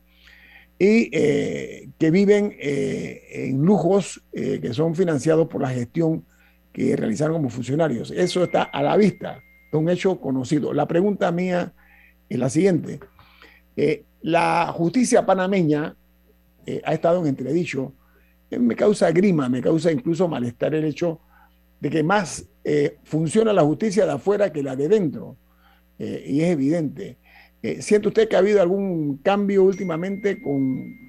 [0.77, 6.25] Y eh, que viven en lujos que son financiados por la gestión
[6.73, 8.11] que realizaron como funcionarios.
[8.11, 10.73] Eso está a la vista, es un hecho conocido.
[10.73, 11.71] La pregunta mía
[12.27, 12.99] es la siguiente.
[14.21, 15.95] la justicia panameña
[16.83, 17.93] ha estado en entredicho.
[18.49, 21.21] me causa grima, me causa incluso malestar el hecho
[21.79, 25.37] de que más eh, funciona la justicia de afuera que la de dentro.
[25.99, 27.17] Eh, y es evidente.
[27.61, 31.05] Eh, ¿Siente usted que ha habido algún cambio últimamente con,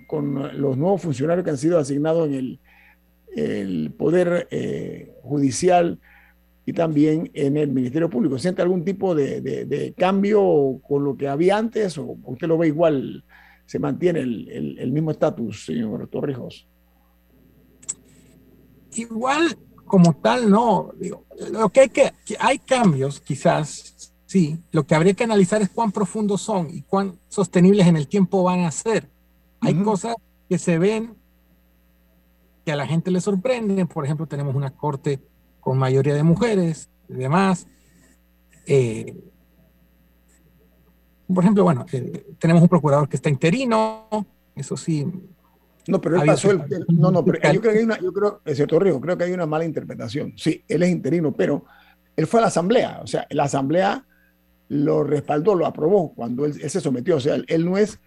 [0.55, 2.61] los nuevos funcionarios que han sido asignados en el,
[3.35, 4.49] el Poder
[5.23, 5.99] Judicial
[6.65, 8.39] y también en el Ministerio Público?
[8.39, 13.25] ¿Siente algún tipo de, cambio con lo que había antes o usted lo ve igual?
[13.65, 16.69] ¿Se mantiene el, el mismo estatus, señor Torrijos?
[18.95, 19.57] Igual
[19.87, 20.91] como tal, no.
[20.99, 24.59] Digo, lo que hay que, hay cambios, quizás, sí.
[24.73, 28.43] Lo que habría que analizar es cuán profundos son y cuán sostenibles en el tiempo
[28.43, 29.09] van a ser.
[29.61, 30.17] Hay cosas
[30.49, 31.17] que se ven
[32.65, 33.87] que a la gente le sorprenden.
[33.87, 35.21] Por ejemplo, tenemos una corte
[35.61, 37.67] con mayoría de mujeres y demás.
[38.67, 39.17] Eh,
[41.33, 44.09] por ejemplo, bueno, eh, tenemos un procurador que está interino,
[44.55, 45.07] eso sí.
[45.89, 48.41] No, pero él pasó el, No, no, pero yo creo que hay una, yo creo,
[48.45, 50.33] es cierto, creo que hay una mala interpretación.
[50.37, 51.65] Sí, él es interino, pero
[52.17, 54.05] él fue a la asamblea, o sea, la asamblea
[54.69, 58.01] lo respaldó, lo aprobó cuando él, se sometió, o sea, él, no es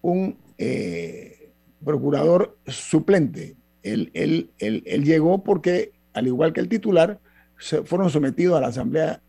[0.00, 1.52] un eh,
[1.84, 7.18] procurador suplente, él, él, él, llegó porque, al igual que el titular,
[7.58, 9.20] se fueron sometidos a la Asamblea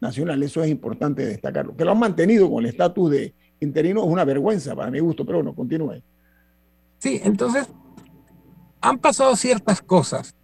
[0.00, 1.76] Nacional, eso es importante destacarlo.
[1.76, 5.24] Que lo han mantenido con el estatus de interino es una vergüenza para mi gusto,
[5.24, 6.02] pero bueno, continúe.
[6.98, 7.68] Sí, entonces
[8.80, 10.34] han pasado ciertas cosas,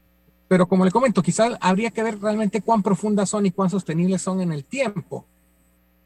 [0.49, 4.23] pero como le comento, quizás habría que ver realmente cuán profundas son y cuán sostenibles
[4.23, 5.27] son en el tiempo.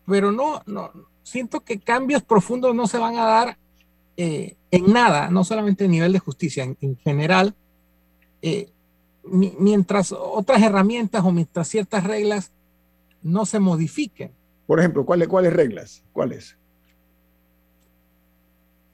[0.06, 0.92] Pero no, no,
[1.22, 3.58] siento que cambios profundos no se van a dar
[4.16, 7.54] eh, en nada, no solamente a nivel de justicia, en, general,
[8.40, 8.70] eh,
[9.24, 12.52] mientras otras herramientas o mientras ciertas reglas
[13.22, 14.30] no se modifiquen.
[14.66, 16.04] Por ejemplo, ¿cuáles, cuáles reglas?
[16.12, 16.56] ¿Cuáles?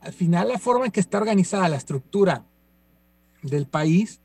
[0.03, 2.45] Al final, la forma en que está organizada la estructura
[3.43, 4.21] del país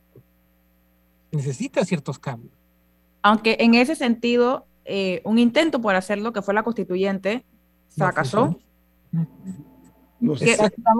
[1.32, 2.53] necesita ciertos cambios.
[3.21, 7.45] Aunque en ese sentido, eh, un intento por hacer lo que fue la constituyente
[7.89, 8.59] fracasó.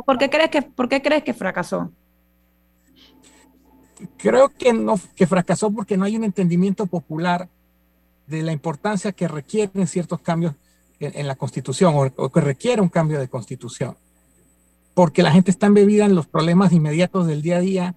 [0.06, 1.92] ¿Por, qué crees que, ¿Por qué crees que fracasó?
[4.18, 7.50] Creo que, no, que fracasó porque no hay un entendimiento popular
[8.28, 10.54] de la importancia que requieren ciertos cambios
[11.00, 13.98] en, la constitución o, que requiere un cambio de constitución.
[14.98, 17.96] Porque la gente está embebida en los problemas inmediatos del día a día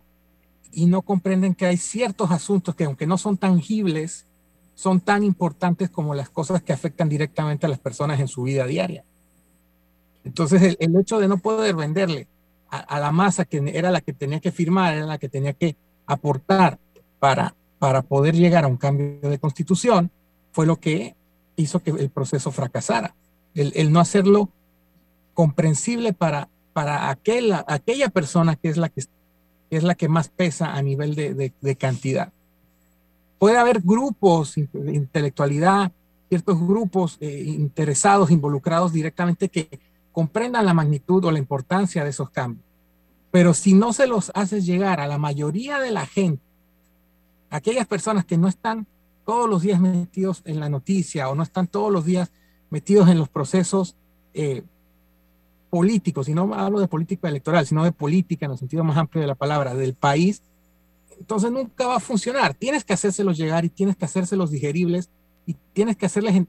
[0.71, 4.27] y no comprenden que hay ciertos asuntos que aunque no son tangibles,
[4.75, 8.67] son tan importantes como las cosas que afectan directamente a las personas en su vida
[8.67, 9.03] diaria.
[10.25, 12.29] Entonces, el, hecho de no poder venderle
[12.69, 15.77] a, la masa que era la que tenía que firmar, era la que tenía que
[16.05, 16.79] aportar
[17.19, 20.11] para, para poder llegar a un cambio de constitución,
[20.53, 21.17] fue lo que
[21.57, 23.15] hizo que el proceso fracasara.
[23.55, 24.51] El, no hacerlo
[25.33, 26.51] comprensible para,
[26.81, 29.05] para aquella, aquella persona que es la que,
[29.69, 32.33] es la que más pesa a nivel de, de cantidad.
[33.39, 35.93] Puede haber grupos de intelectualidad,
[36.31, 39.69] ciertos grupos eh, interesados, involucrados directamente que
[40.11, 42.65] comprendan la magnitud o la importancia de esos cambios.
[43.31, 46.43] Pero si no se los haces llegar a la mayoría de la gente,
[47.51, 48.87] aquellas personas que no están
[49.27, 52.33] todos los días metidos en la noticia o no están todos los días
[52.71, 53.97] metidos en los procesos
[54.33, 54.63] eh,
[55.71, 59.21] políticos, y no hablo de política electoral, sino de política en el sentido más amplio
[59.21, 60.43] de la palabra, del país,
[61.19, 62.55] entonces nunca va a funcionar.
[62.55, 65.11] Tienes que hacérselos llegar y tienes que hacérselos digeribles
[65.47, 66.45] y tienes que hacerles,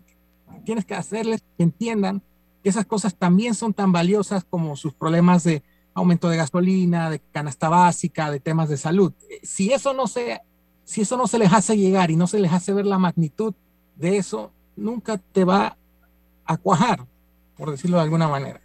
[0.66, 2.24] tienes que hacerles que entiendan
[2.64, 5.64] esas cosas también son tan valiosas como sus problemas de
[5.94, 9.14] aumento de gasolina, de canasta básica, de temas de salud.
[9.44, 10.42] Si eso no se,
[10.84, 13.54] si eso no se les hace llegar y no se les hace ver la magnitud
[13.96, 15.78] de eso, nunca te va
[16.46, 17.06] a cuajar,
[17.58, 18.62] por decirlo de alguna manera.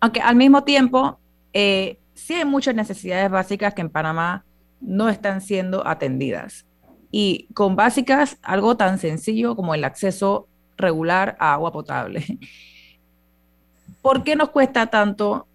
[0.00, 1.18] Aunque al mismo tiempo,
[1.52, 4.44] eh, sí hay muchas necesidades básicas que en Panamá
[4.80, 6.66] no están siendo atendidas.
[7.10, 10.46] Y con básicas, algo tan sencillo como el acceso
[10.76, 12.24] regular a agua potable.
[14.02, 15.46] ¿Por qué nos cuesta tanto,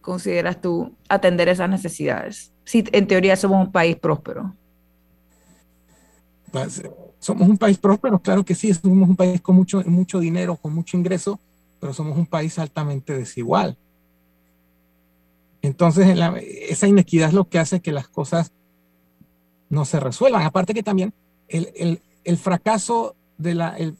[0.00, 2.52] consideras tú, atender esas necesidades?
[2.64, 4.54] Si en teoría somos un país próspero.
[6.50, 6.82] Pues,
[7.18, 10.74] somos un país próspero, claro que sí, somos un país con mucho, mucho dinero, con
[10.74, 11.38] mucho ingreso,
[11.80, 13.76] pero somos un país altamente desigual.
[15.62, 16.18] Entonces,
[16.68, 18.52] esa inequidad es lo que hace que las cosas
[19.68, 20.42] no se resuelvan.
[20.42, 21.12] Aparte que también
[21.48, 23.96] el, el fracaso de la, el,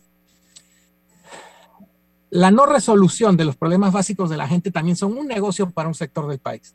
[2.31, 5.89] la no resolución de los problemas básicos de la gente también son un negocio para
[5.89, 6.75] un sector del país.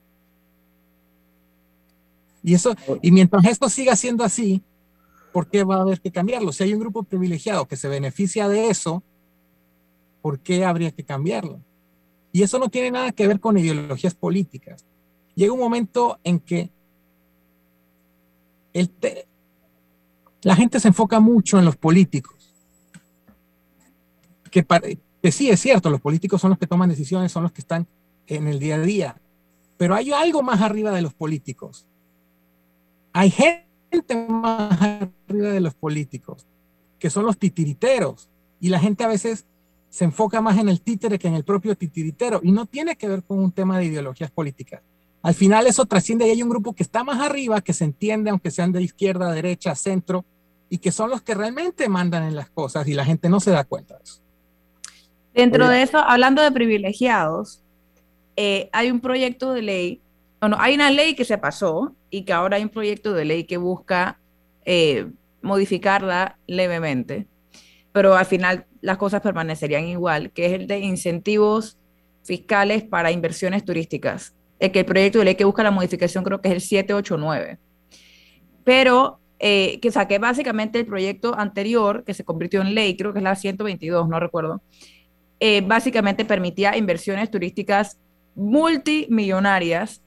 [2.44, 4.62] Y eso, y mientras esto siga siendo así,
[5.34, 6.52] ¿por qué va a haber que cambiarlo?
[6.52, 9.02] Si hay un grupo privilegiado que se beneficia de eso,
[10.26, 11.62] ¿por qué habría que cambiarlo?
[12.32, 14.84] Y eso no tiene nada que ver con ideologías políticas.
[15.36, 16.72] Llega un momento en que
[20.42, 22.56] la gente se enfoca mucho en los políticos,
[24.50, 27.86] que sí es cierto, los políticos son los que toman decisiones, son los que están
[28.26, 29.22] en el día a día,
[29.78, 31.86] pero hay algo más arriba de los políticos.
[33.14, 36.48] Hay gente más arriba de los políticos,
[36.98, 38.28] que son los titiriteros,
[38.60, 39.46] y la gente a veces
[39.96, 43.08] se enfoca más en el títere que en el propio titiritero, y no tiene que
[43.08, 44.82] ver con un tema de ideologías políticas.
[45.22, 48.30] Al final eso trasciende y hay un grupo que está más arriba, que se entiende,
[48.30, 50.26] aunque sean de izquierda, derecha, centro,
[50.70, 53.52] y que son los que realmente mandan en las cosas y la gente no se
[53.52, 54.20] da cuenta de eso.
[55.34, 57.64] Dentro de eso, hablando de privilegiados,
[58.36, 60.02] eh, hay un proyecto de ley,
[60.42, 63.46] bueno, hay una ley que se pasó y que ahora hay un proyecto de ley
[63.46, 64.20] que busca
[64.66, 65.08] eh,
[65.42, 67.28] modificarla levemente,
[67.94, 71.80] pero al final las cosas permanecerían igual, que es el de incentivos
[72.24, 74.36] fiscales para inversiones turísticas.
[74.60, 77.58] El que el proyecto de ley que busca la modificación creo que es el 789.
[78.64, 83.20] Pero eh, que saqué básicamente el proyecto anterior, que se convirtió en ley, creo que
[83.20, 84.62] es la 122, no recuerdo,
[85.40, 87.98] eh, básicamente permitía inversiones turísticas
[88.36, 90.00] multimillonarias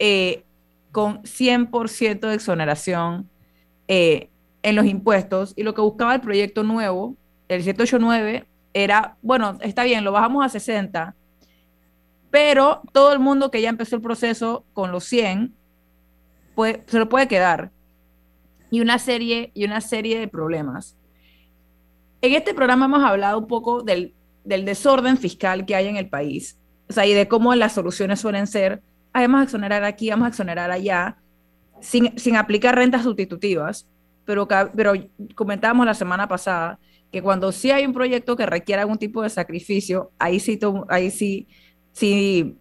[0.00, 0.42] eh,
[0.90, 3.30] con 100% de exoneración
[3.86, 5.54] en los impuestos.
[5.56, 7.16] Y lo que buscaba el proyecto nuevo,
[7.48, 11.14] el 789, era, bueno, está bien, lo bajamos a 60,
[12.30, 15.54] pero todo el mundo que ya empezó el proceso con los 100,
[16.54, 17.70] pues, se lo puede quedar
[18.70, 20.96] y una serie, y una serie de problemas.
[22.20, 26.58] En este programa hemos hablado un poco del, desorden fiscal que hay en el país,
[26.88, 28.82] o sea, y de cómo las soluciones suelen ser,
[29.12, 31.16] vamos a exonerar aquí, vamos a exonerar allá,
[31.80, 33.86] sin, aplicar rentas sustitutivas,
[34.24, 34.92] pero, pero
[35.34, 36.78] comentábamos la semana pasada
[37.10, 41.10] que cuando sí hay un proyecto que requiere algún tipo de sacrificio, ahí sí, ahí
[41.10, 41.48] sí,
[41.92, 42.56] sí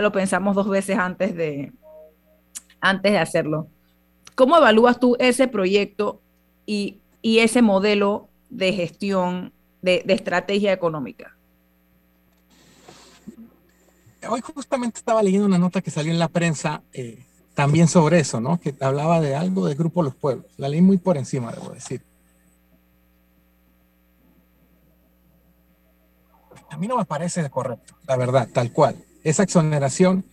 [0.00, 1.72] lo pensamos dos veces antes de,
[2.80, 3.68] antes de hacerlo.
[4.34, 6.20] ¿Cómo evalúas tú ese proyecto
[6.66, 11.36] y, ese modelo de gestión de, estrategia económica?
[14.28, 18.40] Hoy justamente estaba leyendo una nota que salió en la prensa eh, también sobre eso,
[18.40, 18.60] ¿no?
[18.60, 20.46] Que hablaba de algo del Grupo Los Pueblos.
[20.56, 22.02] La leí muy por encima, debo decir.
[26.72, 28.96] A mí no me parece correcto, la verdad, tal cual.
[29.22, 30.24] Esa exoneración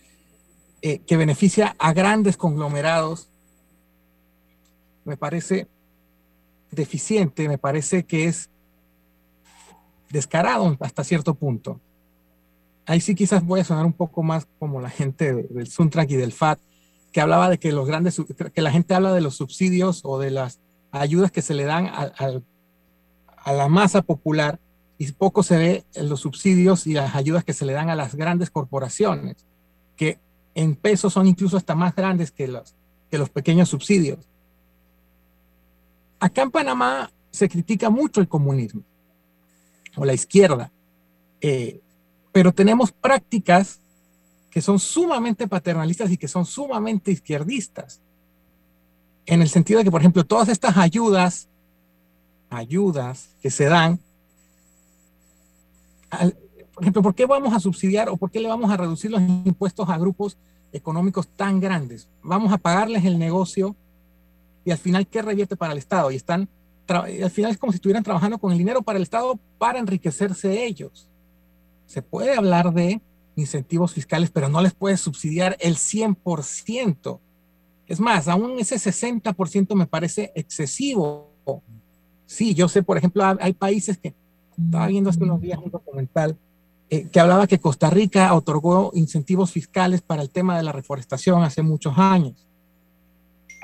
[0.80, 3.28] eh, que beneficia a grandes conglomerados
[5.04, 5.68] me parece
[6.70, 8.48] deficiente, me parece que es
[10.08, 11.78] descarado hasta cierto punto.
[12.86, 16.16] Ahí sí quizás voy a sonar un poco más como la gente del Suntrack y
[16.16, 16.58] del FAT,
[17.12, 18.18] que hablaba de que los grandes,
[18.54, 20.58] que la gente habla de los subsidios o de las
[20.90, 22.12] ayudas que se le dan a,
[23.36, 24.58] a la masa popular
[25.00, 27.94] y poco se ve en los subsidios y las ayudas que se le dan a
[27.94, 29.46] las grandes corporaciones,
[29.96, 30.18] que
[30.54, 32.74] en pesos son incluso hasta más grandes que los,
[33.10, 34.18] que los pequeños subsidios.
[36.18, 38.82] Acá en Panamá se critica mucho el comunismo
[39.96, 40.70] o la izquierda,
[41.40, 41.80] eh,
[42.30, 43.80] pero tenemos prácticas
[44.50, 48.02] que son sumamente paternalistas y que son sumamente izquierdistas.
[49.24, 51.48] En el sentido de que, por ejemplo, todas estas ayudas,
[52.50, 53.98] ayudas que se dan,
[56.10, 59.20] por ejemplo, ¿por qué vamos a subsidiar o por qué le vamos a reducir los
[59.20, 60.38] impuestos a grupos
[60.72, 62.08] económicos tan grandes?
[62.22, 63.76] Vamos a pagarles el negocio
[64.64, 66.10] y al final, ¿qué revierte para el Estado?
[66.10, 66.48] Y están,
[66.88, 70.64] al final es como si estuvieran trabajando con el dinero para el Estado para enriquecerse
[70.64, 71.08] ellos.
[71.86, 73.00] Se puede hablar de
[73.36, 77.18] incentivos fiscales, pero no les puede subsidiar el 100%.
[77.86, 81.28] Es más, aún ese 60% me parece excesivo.
[82.26, 84.14] Sí, yo sé, por ejemplo, hay países que,
[84.64, 86.36] estaba viendo hace unos días un documental
[86.92, 91.42] eh, que hablaba que Costa Rica otorgó incentivos fiscales para el tema de la reforestación
[91.42, 92.46] hace muchos años.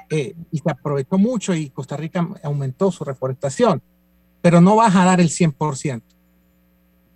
[0.08, 3.82] Eh, y se aprovechó mucho y Costa Rica aumentó su reforestación,
[4.40, 6.02] pero no va a dar el 100%.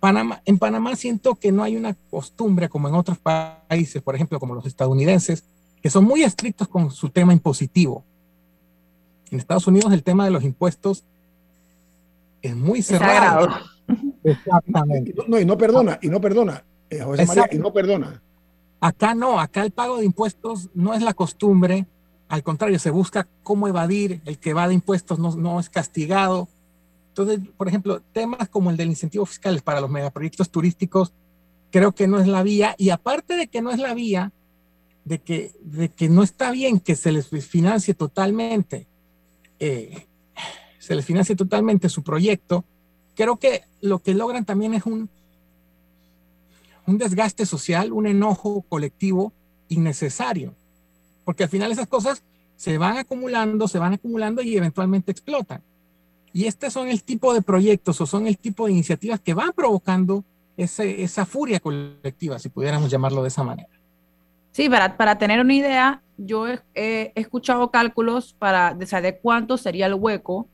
[0.01, 4.39] Panamá, en Panamá siento que no hay una costumbre como en otros países, por ejemplo,
[4.39, 5.45] como los estadounidenses,
[5.81, 8.03] que son muy estrictos con su tema impositivo.
[9.29, 11.05] En Estados Unidos el tema de los impuestos
[12.41, 13.47] es muy cerrado.
[14.23, 15.13] Exactamente.
[15.27, 18.21] No, y no perdona, y no perdona, eh, José María, y no perdona.
[18.79, 21.85] Acá no, acá el pago de impuestos no es la costumbre,
[22.31, 26.47] al contrario, se busca cómo evadir, el que evade impuestos no, es castigado.
[27.09, 31.11] Entonces, por ejemplo, temas como el del incentivo fiscal para los megaproyectos turísticos,
[31.71, 32.73] creo que no es la vía.
[32.77, 34.31] Y aparte de que no es la vía,
[35.03, 38.87] de que, de que no está bien que se les financie totalmente,
[39.59, 40.07] eh,
[40.79, 42.63] se les financie totalmente su proyecto,
[43.15, 45.09] creo que lo que logran también es un,
[46.85, 49.33] un desgaste social, un enojo colectivo
[49.69, 50.53] innecesario
[51.23, 52.23] porque al final esas cosas
[52.55, 55.61] se van acumulando, se van acumulando y eventualmente explotan.
[56.33, 59.51] Y estos son el tipo de proyectos o son el tipo de iniciativas que van
[59.53, 60.23] provocando
[60.57, 63.69] ese, esa furia colectiva, si pudiéramos llamarlo de esa manera.
[64.51, 69.95] Sí, para, para tener una idea, yo he, escuchado cálculos para saber cuánto sería el
[69.95, 70.47] hueco,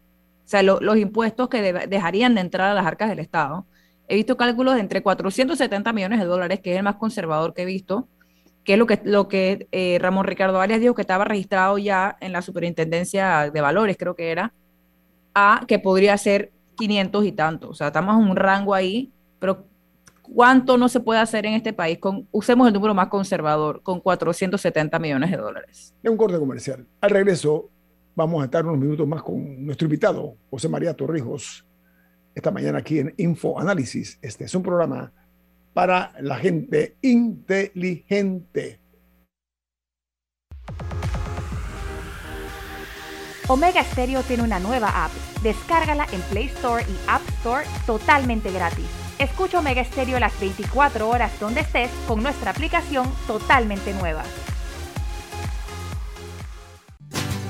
[0.47, 3.65] o sea, los impuestos que dejarían de entrar a las arcas del Estado.
[4.07, 7.63] He visto cálculos de entre 470 millones de dólares, que es el más conservador que
[7.63, 8.07] he visto,
[8.63, 12.15] que es lo que, lo que eh, Ramón Ricardo Arias dijo que estaba registrado ya
[12.21, 14.53] en la Superintendencia de Valores, creo que era,
[15.35, 17.69] a que podría ser 500 y tanto.
[17.69, 19.65] O sea, estamos en un rango ahí, pero
[20.33, 21.99] ¿Cuánto no se puede hacer en este país?
[21.99, 25.93] Con, usemos el número más conservador, con 470 millones de dólares.
[26.03, 26.85] De un corte comercial.
[26.99, 27.69] Al regreso,
[28.17, 31.65] vamos a estar unos minutos más con nuestro invitado, José María Torrijos,
[32.33, 34.17] esta mañana aquí en Info Análisis.
[34.23, 35.13] Este es un programa
[35.73, 38.81] para la gente inteligente.
[43.47, 45.11] Omega Stereo tiene una nueva app.
[45.43, 48.87] Descárgala en Play Store y App Store totalmente gratis.
[49.19, 54.23] Escucha Omega Stereo las 24 horas donde estés con nuestra aplicación totalmente nueva.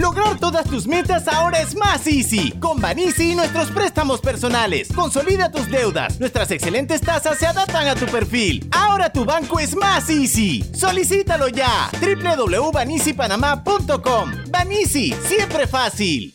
[0.00, 2.52] Lograr todas tus metas ahora es más easy.
[2.52, 4.88] Con Banisi y nuestros préstamos personales.
[4.94, 6.18] Consolida tus deudas.
[6.18, 8.66] Nuestras excelentes tasas se adaptan a tu perfil.
[8.72, 10.64] Ahora tu banco es más easy.
[10.72, 11.90] Solicítalo ya.
[12.00, 14.30] www.banisipanamá.com.
[14.48, 16.34] Banisi, siempre fácil.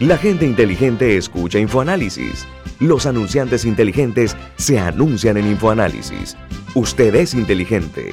[0.00, 2.48] La gente inteligente escucha InfoAnálisis.
[2.80, 6.36] Los anunciantes inteligentes se anuncian en InfoAnálisis.
[6.74, 8.12] Usted es inteligente.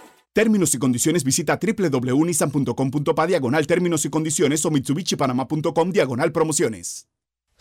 [0.33, 7.07] Términos y condiciones visita www.nissan.com.pa diagonal términos y condiciones o mitsubishipanama.com diagonal promociones.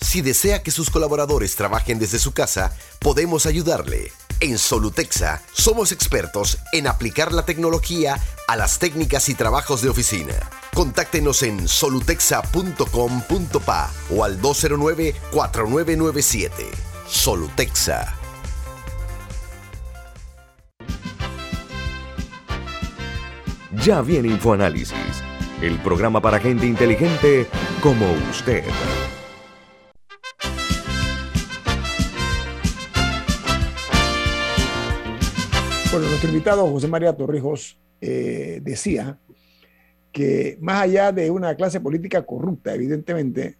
[0.00, 4.12] Si desea que sus colaboradores trabajen desde su casa, podemos ayudarle.
[4.38, 8.18] En Solutexa somos expertos en aplicar la tecnología
[8.48, 10.32] a las técnicas y trabajos de oficina.
[10.72, 16.50] Contáctenos en solutexa.com.pa o al 209-4997.
[17.06, 18.19] Solutexa.
[23.82, 25.24] Ya viene InfoAnálisis,
[25.62, 27.46] el programa para gente inteligente
[27.82, 28.62] como usted.
[35.90, 39.18] Bueno, nuestro invitado José María Torrijos eh, decía
[40.12, 43.56] que más allá de una clase política corrupta, evidentemente,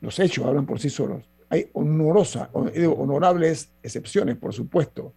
[0.00, 1.28] los hechos hablan por sí solos.
[1.50, 5.12] Hay honorosas, honorables excepciones, por supuesto,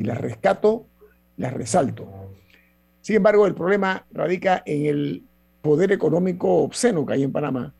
[0.00, 0.88] y las rescato,
[1.36, 2.34] las resalto.
[3.04, 5.24] Sin embargo, el problema radica en el
[5.60, 7.74] poder económico obsceno que hay en Panamá,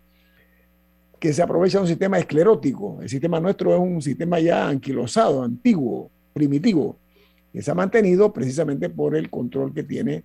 [1.18, 2.98] que se aprovecha un sistema esclerótico.
[3.00, 6.98] El sistema nuestro es un sistema ya anquilosado, antiguo, primitivo,
[7.50, 10.24] que se ha mantenido precisamente por el control que tiene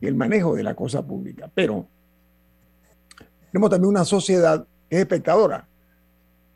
[0.00, 1.50] el manejo de la cosa pública.
[1.52, 1.88] Pero
[3.50, 5.66] tenemos también una sociedad espectadora.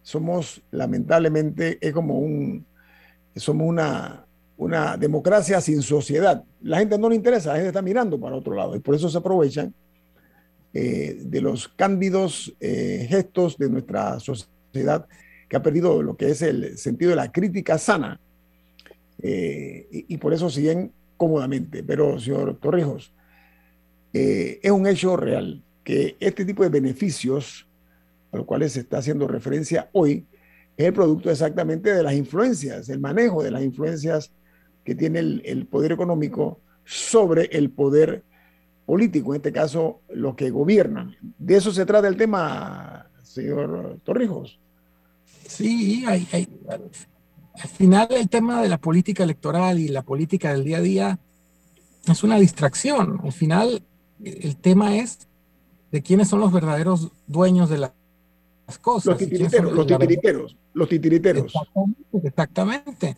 [0.01, 2.65] Somos, lamentablemente, es como un,
[3.35, 4.24] somos una,
[4.57, 6.45] una democracia sin sociedad.
[6.63, 9.09] La gente no le interesa, la gente está mirando para otro lado y por eso
[9.09, 9.75] se aprovechan
[10.73, 15.07] eh, de los cándidos eh, gestos de nuestra sociedad
[15.49, 18.21] que ha perdido lo que es el sentido de la crítica sana
[19.23, 21.83] eh, y, y, por eso siguen cómodamente.
[21.83, 23.13] Pero, señor Torrijos,
[24.13, 27.67] es un hecho real que este tipo de beneficios
[28.33, 30.27] a los cuales se está haciendo referencia hoy
[30.77, 34.33] es el producto exactamente de las influencias, el manejo de las influencias
[34.85, 38.23] que tiene el, poder económico sobre el poder
[38.87, 41.17] político, en este caso los que gobiernan.
[41.39, 44.59] De eso se trata el tema, señor Torrijos.
[45.47, 46.27] Sí, hay,
[47.55, 51.19] al final el tema de la política electoral y la política del día a día
[52.07, 53.21] es una distracción.
[53.23, 53.83] Al final
[54.23, 55.29] el tema es
[55.93, 57.93] de quiénes son los verdaderos dueños de las
[58.81, 59.07] cosas.
[59.07, 61.45] Los titiriteros, los titiriteros, los titiriteros.
[61.45, 62.29] Exactamente.
[62.29, 63.17] exactamente.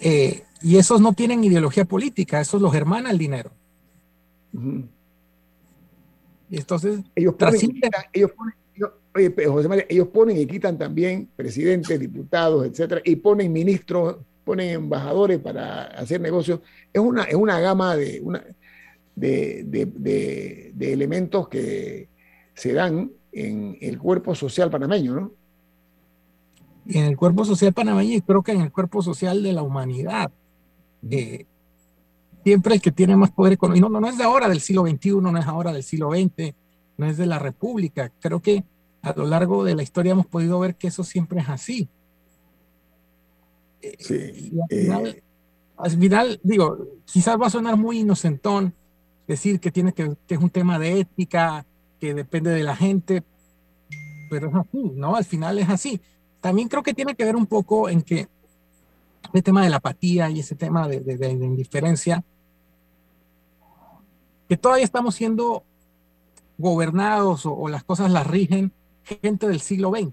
[0.00, 3.50] Eh, y esos no tienen ideología política, esos los hermana el dinero.
[6.48, 7.80] Y entonces, ellos ponen,
[8.12, 14.16] ellos, ponen, José María, ellos ponen y quitan también presidentes, diputados, etcétera, y ponen ministros
[14.46, 16.60] ponen embajadores para hacer negocios.
[16.92, 18.44] Es una, es una gama de, una,
[19.16, 19.64] de,
[20.72, 22.08] de, elementos que
[22.54, 25.32] se dan en el cuerpo social panameño, ¿no?
[26.88, 29.62] Y en el cuerpo social panameño y creo que en el cuerpo social de la
[29.62, 30.30] humanidad.
[31.10, 31.46] Eh,
[32.44, 35.10] siempre el que tiene más poder económico, no, no, es de ahora del siglo XXI,
[35.20, 36.54] no es ahora del siglo XX,
[36.96, 38.12] no es de la República.
[38.20, 38.64] Creo que
[39.02, 41.88] a lo largo de la historia hemos podido ver que eso siempre es así.
[43.98, 44.52] Sí.
[44.70, 45.22] Eh,
[45.76, 48.74] al, final, digo, quizás va a sonar muy inocentón
[49.26, 51.66] decir que, tiene que, que es un tema de ética,
[52.00, 53.24] que depende de la gente,
[54.30, 55.16] pero es así, ¿no?
[55.16, 56.00] Al final es así.
[56.46, 58.28] También creo que tiene que ver un poco en que
[59.32, 62.22] el tema de la apatía y ese tema de, de, de indiferencia,
[64.48, 65.64] que todavía estamos siendo
[66.56, 68.72] gobernados o, las cosas las rigen
[69.02, 70.12] gente del siglo XX.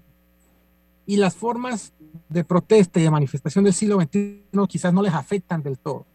[1.06, 1.94] Y las formas
[2.30, 6.08] de protesta y de manifestación del siglo XXI quizás no les afectan del todo.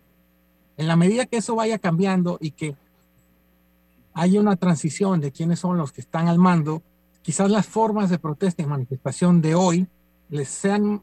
[0.76, 2.74] En la medida que eso vaya cambiando y que
[4.14, 6.82] haya una transición de quiénes son los que están al mando,
[7.22, 9.86] quizás las formas de protesta y manifestación de hoy
[10.28, 11.02] les sean,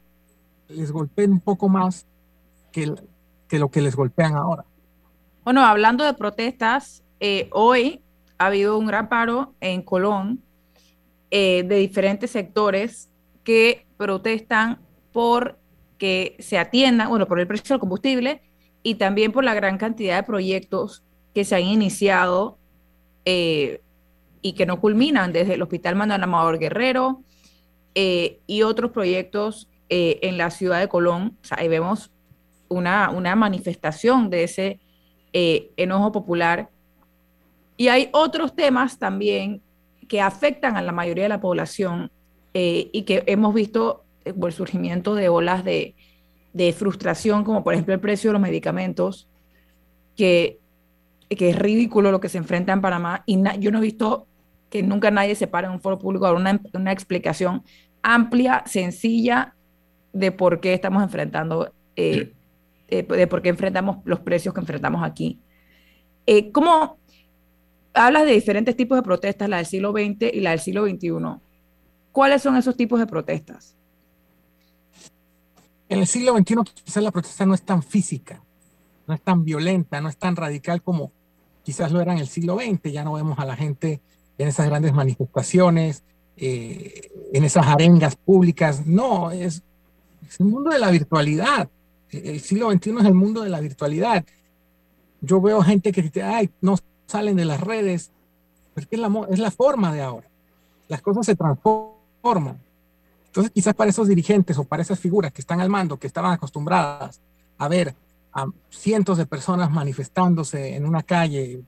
[0.68, 2.06] les golpeen un poco más
[2.72, 2.94] que,
[3.48, 4.64] que lo que les golpean ahora.
[5.44, 8.02] Bueno, hablando de protestas, eh, hoy
[8.38, 10.42] ha habido un gran paro en Colón
[11.30, 13.10] eh, de diferentes sectores
[13.44, 14.78] que protestan
[15.12, 15.58] por
[15.98, 18.42] que se atiendan, bueno, por el precio del combustible
[18.82, 21.02] y también por la gran cantidad de proyectos
[21.34, 22.58] que se han iniciado
[23.24, 23.80] eh,
[24.42, 27.22] y que no culminan desde el Hospital Manuel Amador Guerrero
[27.96, 31.36] eh, y otros proyectos en la ciudad de Colón.
[31.42, 32.12] O sea, ahí vemos
[32.68, 34.80] una, una manifestación de ese
[35.32, 36.70] enojo popular
[37.76, 39.60] y hay otros temas también
[40.08, 42.10] que afectan a la mayoría de la población
[42.54, 45.94] eh, y que hemos visto eh, el surgimiento de olas de,
[46.74, 49.28] frustración, como por ejemplo el precio de los medicamentos,
[50.16, 50.58] que,
[51.28, 53.24] que es ridículo lo que se enfrenta en Panamá.
[53.26, 54.26] Y yo no he visto
[54.70, 57.62] que nunca nadie se pare en un foro público a una, una explicación
[58.14, 59.54] amplia, sencilla,
[60.12, 62.32] de por qué estamos enfrentando, eh,
[62.88, 65.40] de por qué enfrentamos los precios que enfrentamos aquí.
[66.52, 66.98] ¿Cómo
[67.96, 71.10] hablas de diferentes tipos de protestas, la del siglo XX y la del siglo XXI.
[72.12, 73.74] ¿Cuáles son esos tipos de protestas?
[75.88, 78.42] En el siglo XXI quizás la protesta no es tan física,
[79.06, 81.12] no es tan violenta, no es tan radical como
[81.62, 82.92] quizás lo era en el siglo XX.
[82.92, 84.00] Ya no vemos a la gente
[84.38, 86.04] en esas grandes manifestaciones,
[86.36, 88.86] eh, en esas arengas públicas.
[88.86, 89.62] No, es,
[90.28, 91.68] es el mundo de la virtualidad.
[92.10, 94.24] El siglo XXI es el mundo de la virtualidad.
[95.20, 96.76] Yo veo gente que dice, ay, no
[97.06, 98.10] salen de las redes,
[98.74, 100.28] porque es la, es la forma de ahora.
[100.88, 102.60] Las cosas se transforman.
[103.26, 106.32] Entonces, quizás para esos dirigentes o para esas figuras que están al mando, que estaban
[106.32, 107.20] acostumbradas
[107.58, 107.94] a ver
[108.32, 111.62] a cientos de personas manifestándose en una calle,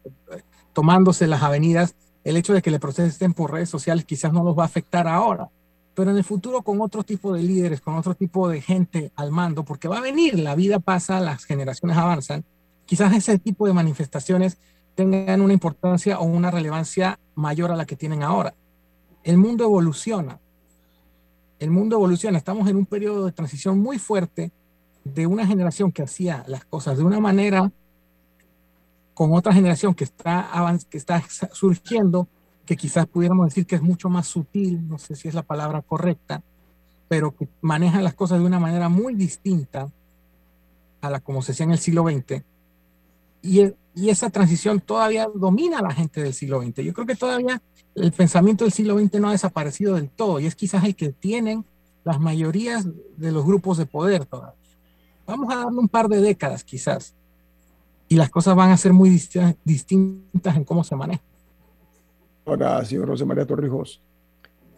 [0.73, 1.95] tomándose las avenidas,
[2.29, 5.09] el hecho de que le protesten por redes sociales quizás no los va a afectar
[5.09, 5.49] ahora,
[5.95, 9.33] pero en el futuro con otro tipo de líderes, con otro tipo de gente al
[9.33, 12.45] mando, porque va a venir, la vida pasa, las generaciones avanzan,
[12.85, 14.59] quizás ese tipo de manifestaciones
[14.95, 18.53] tengan una importancia o una relevancia mayor a la que tienen ahora.
[19.25, 20.39] El mundo evoluciona.
[21.59, 22.37] El mundo evoluciona.
[22.37, 24.53] Estamos en un periodo de transición muy fuerte
[25.03, 27.73] de una generación que hacía las cosas de una manera
[29.19, 30.49] con otra generación que está,
[30.89, 31.21] que está
[31.53, 32.29] surgiendo,
[32.65, 35.83] que quizás pudiéramos decir que es mucho más sutil, no sé si es la palabra
[35.83, 36.41] correcta,
[37.09, 39.91] pero que maneja las cosas de una manera muy distinta
[41.01, 42.45] a la como se hacía en el siglo XX.
[43.43, 46.85] Y, y esa transición todavía domina a la gente del siglo XX.
[46.85, 47.61] Yo creo que todavía
[47.97, 51.09] el pensamiento del siglo XX no ha desaparecido del todo y es quizás el que
[51.09, 51.65] tienen
[52.05, 54.55] las mayorías de los grupos de poder todavía.
[55.27, 57.17] Vamos a darle un par de décadas quizás
[58.09, 61.25] y las cosas van a ser muy distintas en cómo se manejan.
[62.47, 64.03] Ahora, señor José María Torrijos,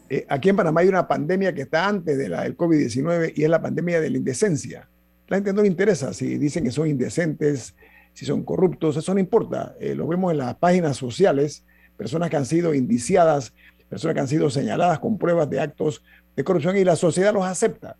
[0.08, 3.44] eh, aquí en Panamá hay una pandemia que está antes de la del COVID-19 y
[3.44, 4.88] es la pandemia de la indecencia.
[5.28, 7.76] La gente no le interesa si dicen que son indecentes,
[8.12, 9.76] si son corruptos, eso no importa.
[9.78, 11.64] Eh, lo vemos en las páginas sociales,
[11.96, 13.54] personas que han sido indiciadas,
[13.88, 16.02] personas que han sido señaladas con pruebas de actos
[16.34, 17.96] de corrupción y la sociedad los acepta,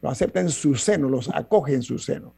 [0.00, 2.34] los acepta en su seno, los acoge en su seno.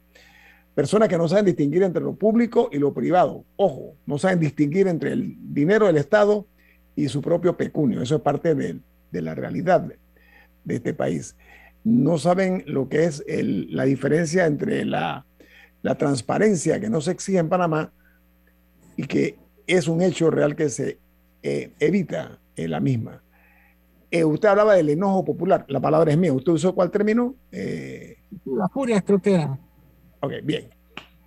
[0.75, 3.45] Personas que no saben distinguir entre lo público y lo privado.
[3.57, 6.47] Ojo, no saben distinguir entre el dinero del Estado
[6.95, 8.01] y su propio pecunio.
[8.01, 8.79] Eso es parte de,
[9.11, 11.35] la realidad de, este país.
[11.83, 15.25] No saben lo que es la diferencia entre la
[15.83, 17.91] la transparencia que no se exige en Panamá
[18.95, 20.97] y que es un hecho real que se
[21.43, 23.21] eh, evita en la misma.
[24.09, 26.33] Eh, usted hablaba del enojo popular, la palabra es mía.
[26.33, 27.35] ¿Usted usó cuál término?
[27.51, 29.59] Eh, la furia era.
[30.23, 30.69] Ok, bien.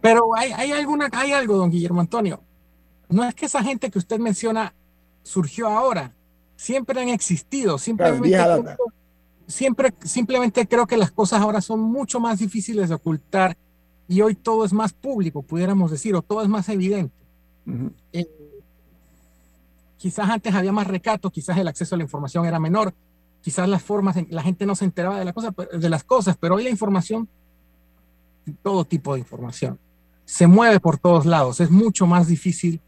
[0.01, 2.42] Pero hay, hay, alguna, hay algo, don Guillermo Antonio.
[3.09, 4.74] No es que esa gente que usted menciona
[5.22, 6.14] surgió ahora.
[6.57, 7.76] Siempre han existido.
[7.76, 8.64] Simplemente, creo,
[9.47, 13.57] siempre, simplemente creo que las cosas ahora son mucho más difíciles de ocultar
[14.09, 17.14] y hoy todo es más público, pudiéramos decir, o todo es más evidente.
[18.12, 18.26] Eh,
[19.97, 22.94] quizás antes había más recato, quizás el acceso a la información era menor,
[23.40, 26.55] quizás las formas, la gente no se enteraba de, la cosa, de las cosas, pero
[26.55, 27.28] hoy la información,
[28.53, 29.78] todo tipo de información,
[30.24, 31.61] se mueve por todos lados.
[31.61, 32.80] Es mucho más difícil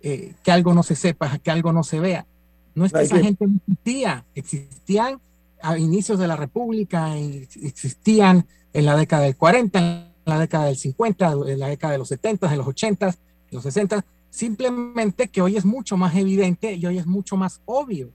[0.00, 2.26] eh, que algo no se sepa, que algo no se vea.
[2.74, 5.18] No es que esa gente no existía, existían
[5.62, 10.76] a inicios de la República, existían en la década del 40, en la década del
[10.76, 13.16] 50, en la década de los 70, de los 80, de
[13.50, 18.10] los 60, simplemente que hoy es mucho más evidente y hoy es mucho más obvio.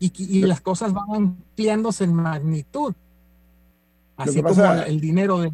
[0.00, 2.92] Y, y las cosas van ampliándose en magnitud.
[4.16, 5.52] Así como el dinero de,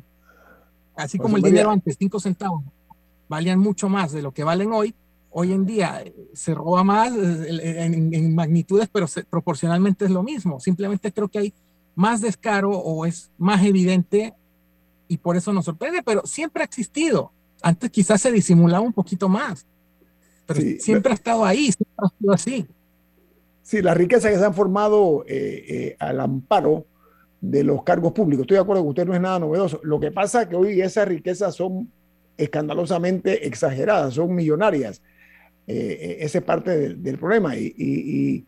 [0.97, 2.65] así como el dinero antes, 5 centavos,
[3.29, 4.95] valían mucho más de lo que valen hoy,
[5.31, 10.61] hoy en día eh, se roba más eh, en, magnitudes, pero proporcionalmente es lo mismo.
[10.61, 11.55] Simplemente creo que hay
[11.95, 14.35] más descaro o es más evidente
[15.09, 17.33] y por eso nos sorprende, pero siempre ha existido.
[17.63, 19.67] Antes quizás se disimulaba un poquito más,
[20.47, 22.67] pero siempre ha estado ahí, siempre ha sido así.
[23.63, 26.87] Sí, las riquezas que se han formado eh, al amparo
[27.43, 28.45] de los cargos públicos.
[28.45, 29.81] Estoy de acuerdo que usted no es nada novedoso.
[29.83, 31.91] Lo que pasa es que hoy esas riquezas son
[32.39, 35.03] escandalosamente exageradas, son millonarias.
[35.67, 37.57] Eh, eh, ese es parte del, problema.
[37.57, 38.47] Y,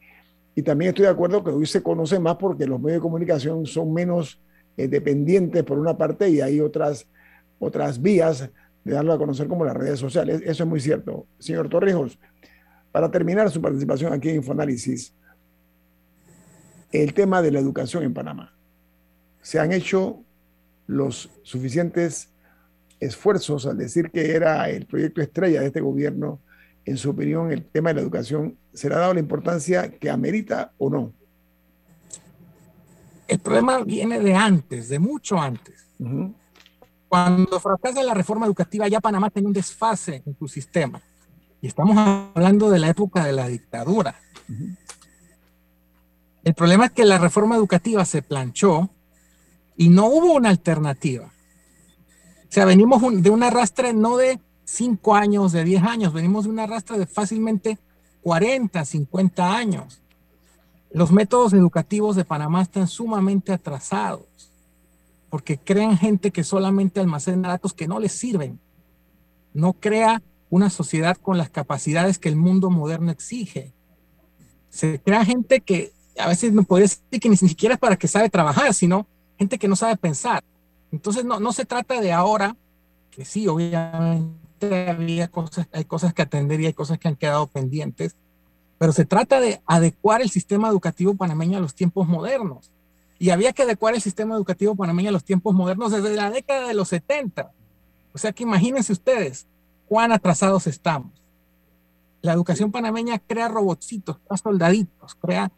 [0.65, 3.93] también estoy de acuerdo que hoy se conoce más porque los medios de comunicación son
[3.93, 4.41] menos
[4.77, 7.09] eh, dependientes por una parte y hay otras,
[7.59, 8.49] otras vías
[8.85, 10.41] de darlo a conocer como las redes sociales.
[10.45, 11.27] Eso es muy cierto.
[11.41, 12.17] Señor Torrijos,
[12.93, 15.13] para terminar su participación aquí en Infoanálisis,
[16.93, 18.55] el tema de la educación en Panamá.
[19.45, 20.25] Se han hecho
[20.87, 22.31] los suficientes
[22.99, 26.41] esfuerzos al decir que era el proyecto estrella de este gobierno
[26.87, 30.89] en su opinión, el tema de la educación será dado la importancia que amerita o
[30.89, 31.13] no?
[33.29, 35.87] El problema viene de antes, de mucho antes.
[37.09, 41.03] Cuando fracasa la reforma educativa, ya Panamá tenía un desfase en su sistema.
[41.61, 41.97] Y estamos
[42.35, 44.15] hablando de la época de la dictadura.
[46.43, 48.91] El problema es que la reforma educativa se planchó
[49.77, 51.27] y no hubo una alternativa.
[51.27, 56.51] O sea, venimos de un arrastre no de 5 años, de 10 años, venimos de
[56.51, 57.79] una rastra de fácilmente
[58.23, 60.01] 40, 50 años.
[60.91, 64.25] Los métodos educativos de Panamá están sumamente atrasados
[65.35, 68.61] porque crean gente que solamente almacena datos que no les sirven.
[69.53, 73.73] No crea una sociedad con las capacidades que el mundo moderno exige.
[74.69, 78.07] Se crea gente que a veces no puede decir que ni siquiera es para que
[78.07, 79.09] sabe trabajar, sino
[79.39, 80.43] gente que no sabe pensar.
[80.93, 82.57] Entonces no, no se trata de ahora,
[83.11, 87.47] que sí, obviamente había cosas, hay cosas que atender y hay cosas que han quedado
[87.47, 88.17] pendientes,
[88.79, 92.71] pero se trata de adecuar el sistema educativo panameño a los tiempos modernos.
[93.19, 96.69] Y había que adecuar el sistema educativo panameño a los tiempos modernos desde la década
[96.69, 97.53] de los 70.
[98.13, 99.47] O sea que imagínense ustedes
[99.89, 101.13] cuán atrasados estamos.
[102.23, 105.53] La educación panameña crea robotcitos, crea soldaditos, crea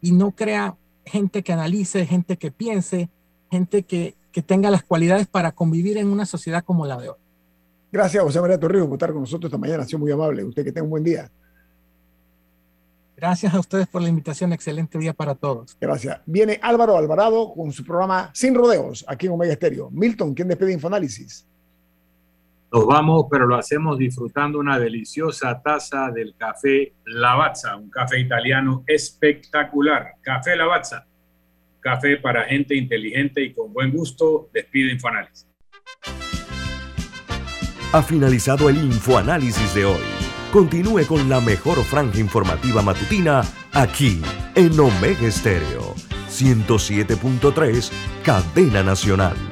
[0.00, 3.08] y no crea gente que analice, gente que piense,
[3.50, 7.16] gente que, que tenga las cualidades para convivir en una sociedad como la de hoy.
[7.92, 9.82] Gracias, José María Torrijos, por estar con nosotros esta mañana.
[9.82, 10.42] Ha sido muy amable.
[10.44, 11.30] Usted que tenga un buen día.
[13.14, 14.52] Gracias a ustedes por la invitación.
[14.52, 15.76] Excelente día para todos.
[15.78, 16.20] Gracias.
[16.26, 19.90] Viene Álvaro Alvarado con su programa Sin Rodeos aquí en Omega Estéreo.
[19.90, 21.46] Milton, ¿quién despide Infoanálisis?
[22.72, 28.82] Nos vamos, pero lo hacemos disfrutando una deliciosa taza del café Lavazza, un café italiano
[28.86, 30.14] espectacular.
[30.22, 31.06] Café Lavazza,
[31.80, 34.48] café para gente inteligente y con buen gusto.
[34.52, 35.52] Despide Infoanálisis
[37.92, 40.00] ha finalizado el infoanálisis de hoy.
[40.52, 43.42] Continúe con la mejor franja informativa matutina
[43.72, 44.20] aquí
[44.54, 45.94] en Omega Estéreo
[46.28, 47.90] 107.3,
[48.24, 49.51] Cadena Nacional.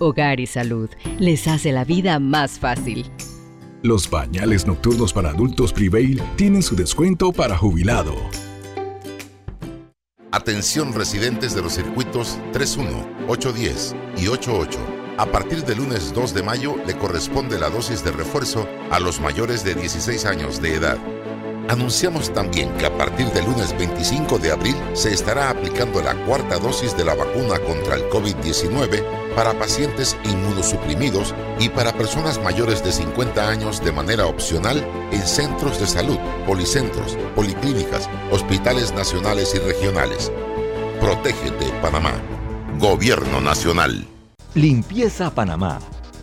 [0.00, 3.06] Hogar y Salud les hace la vida más fácil.
[3.82, 8.14] Los pañales nocturnos para adultos Prevail tienen su descuento para jubilado.
[10.32, 12.90] Atención residentes de los circuitos 31,
[13.28, 14.78] 810 y 88.
[15.18, 19.20] A partir del lunes 2 de mayo le corresponde la dosis de refuerzo a los
[19.20, 20.98] mayores de 16 años de edad.
[21.70, 26.58] Anunciamos también que a partir del lunes 25 de abril se estará aplicando la cuarta
[26.58, 29.04] dosis de la vacuna contra el COVID-19
[29.36, 35.78] para pacientes inmunosuprimidos y para personas mayores de 50 años de manera opcional en centros
[35.78, 40.32] de salud, policentros, policlínicas, hospitales nacionales y regionales.
[41.00, 42.14] Protégete, Panamá.
[42.80, 44.08] Gobierno Nacional.
[44.54, 45.78] Limpieza Panamá.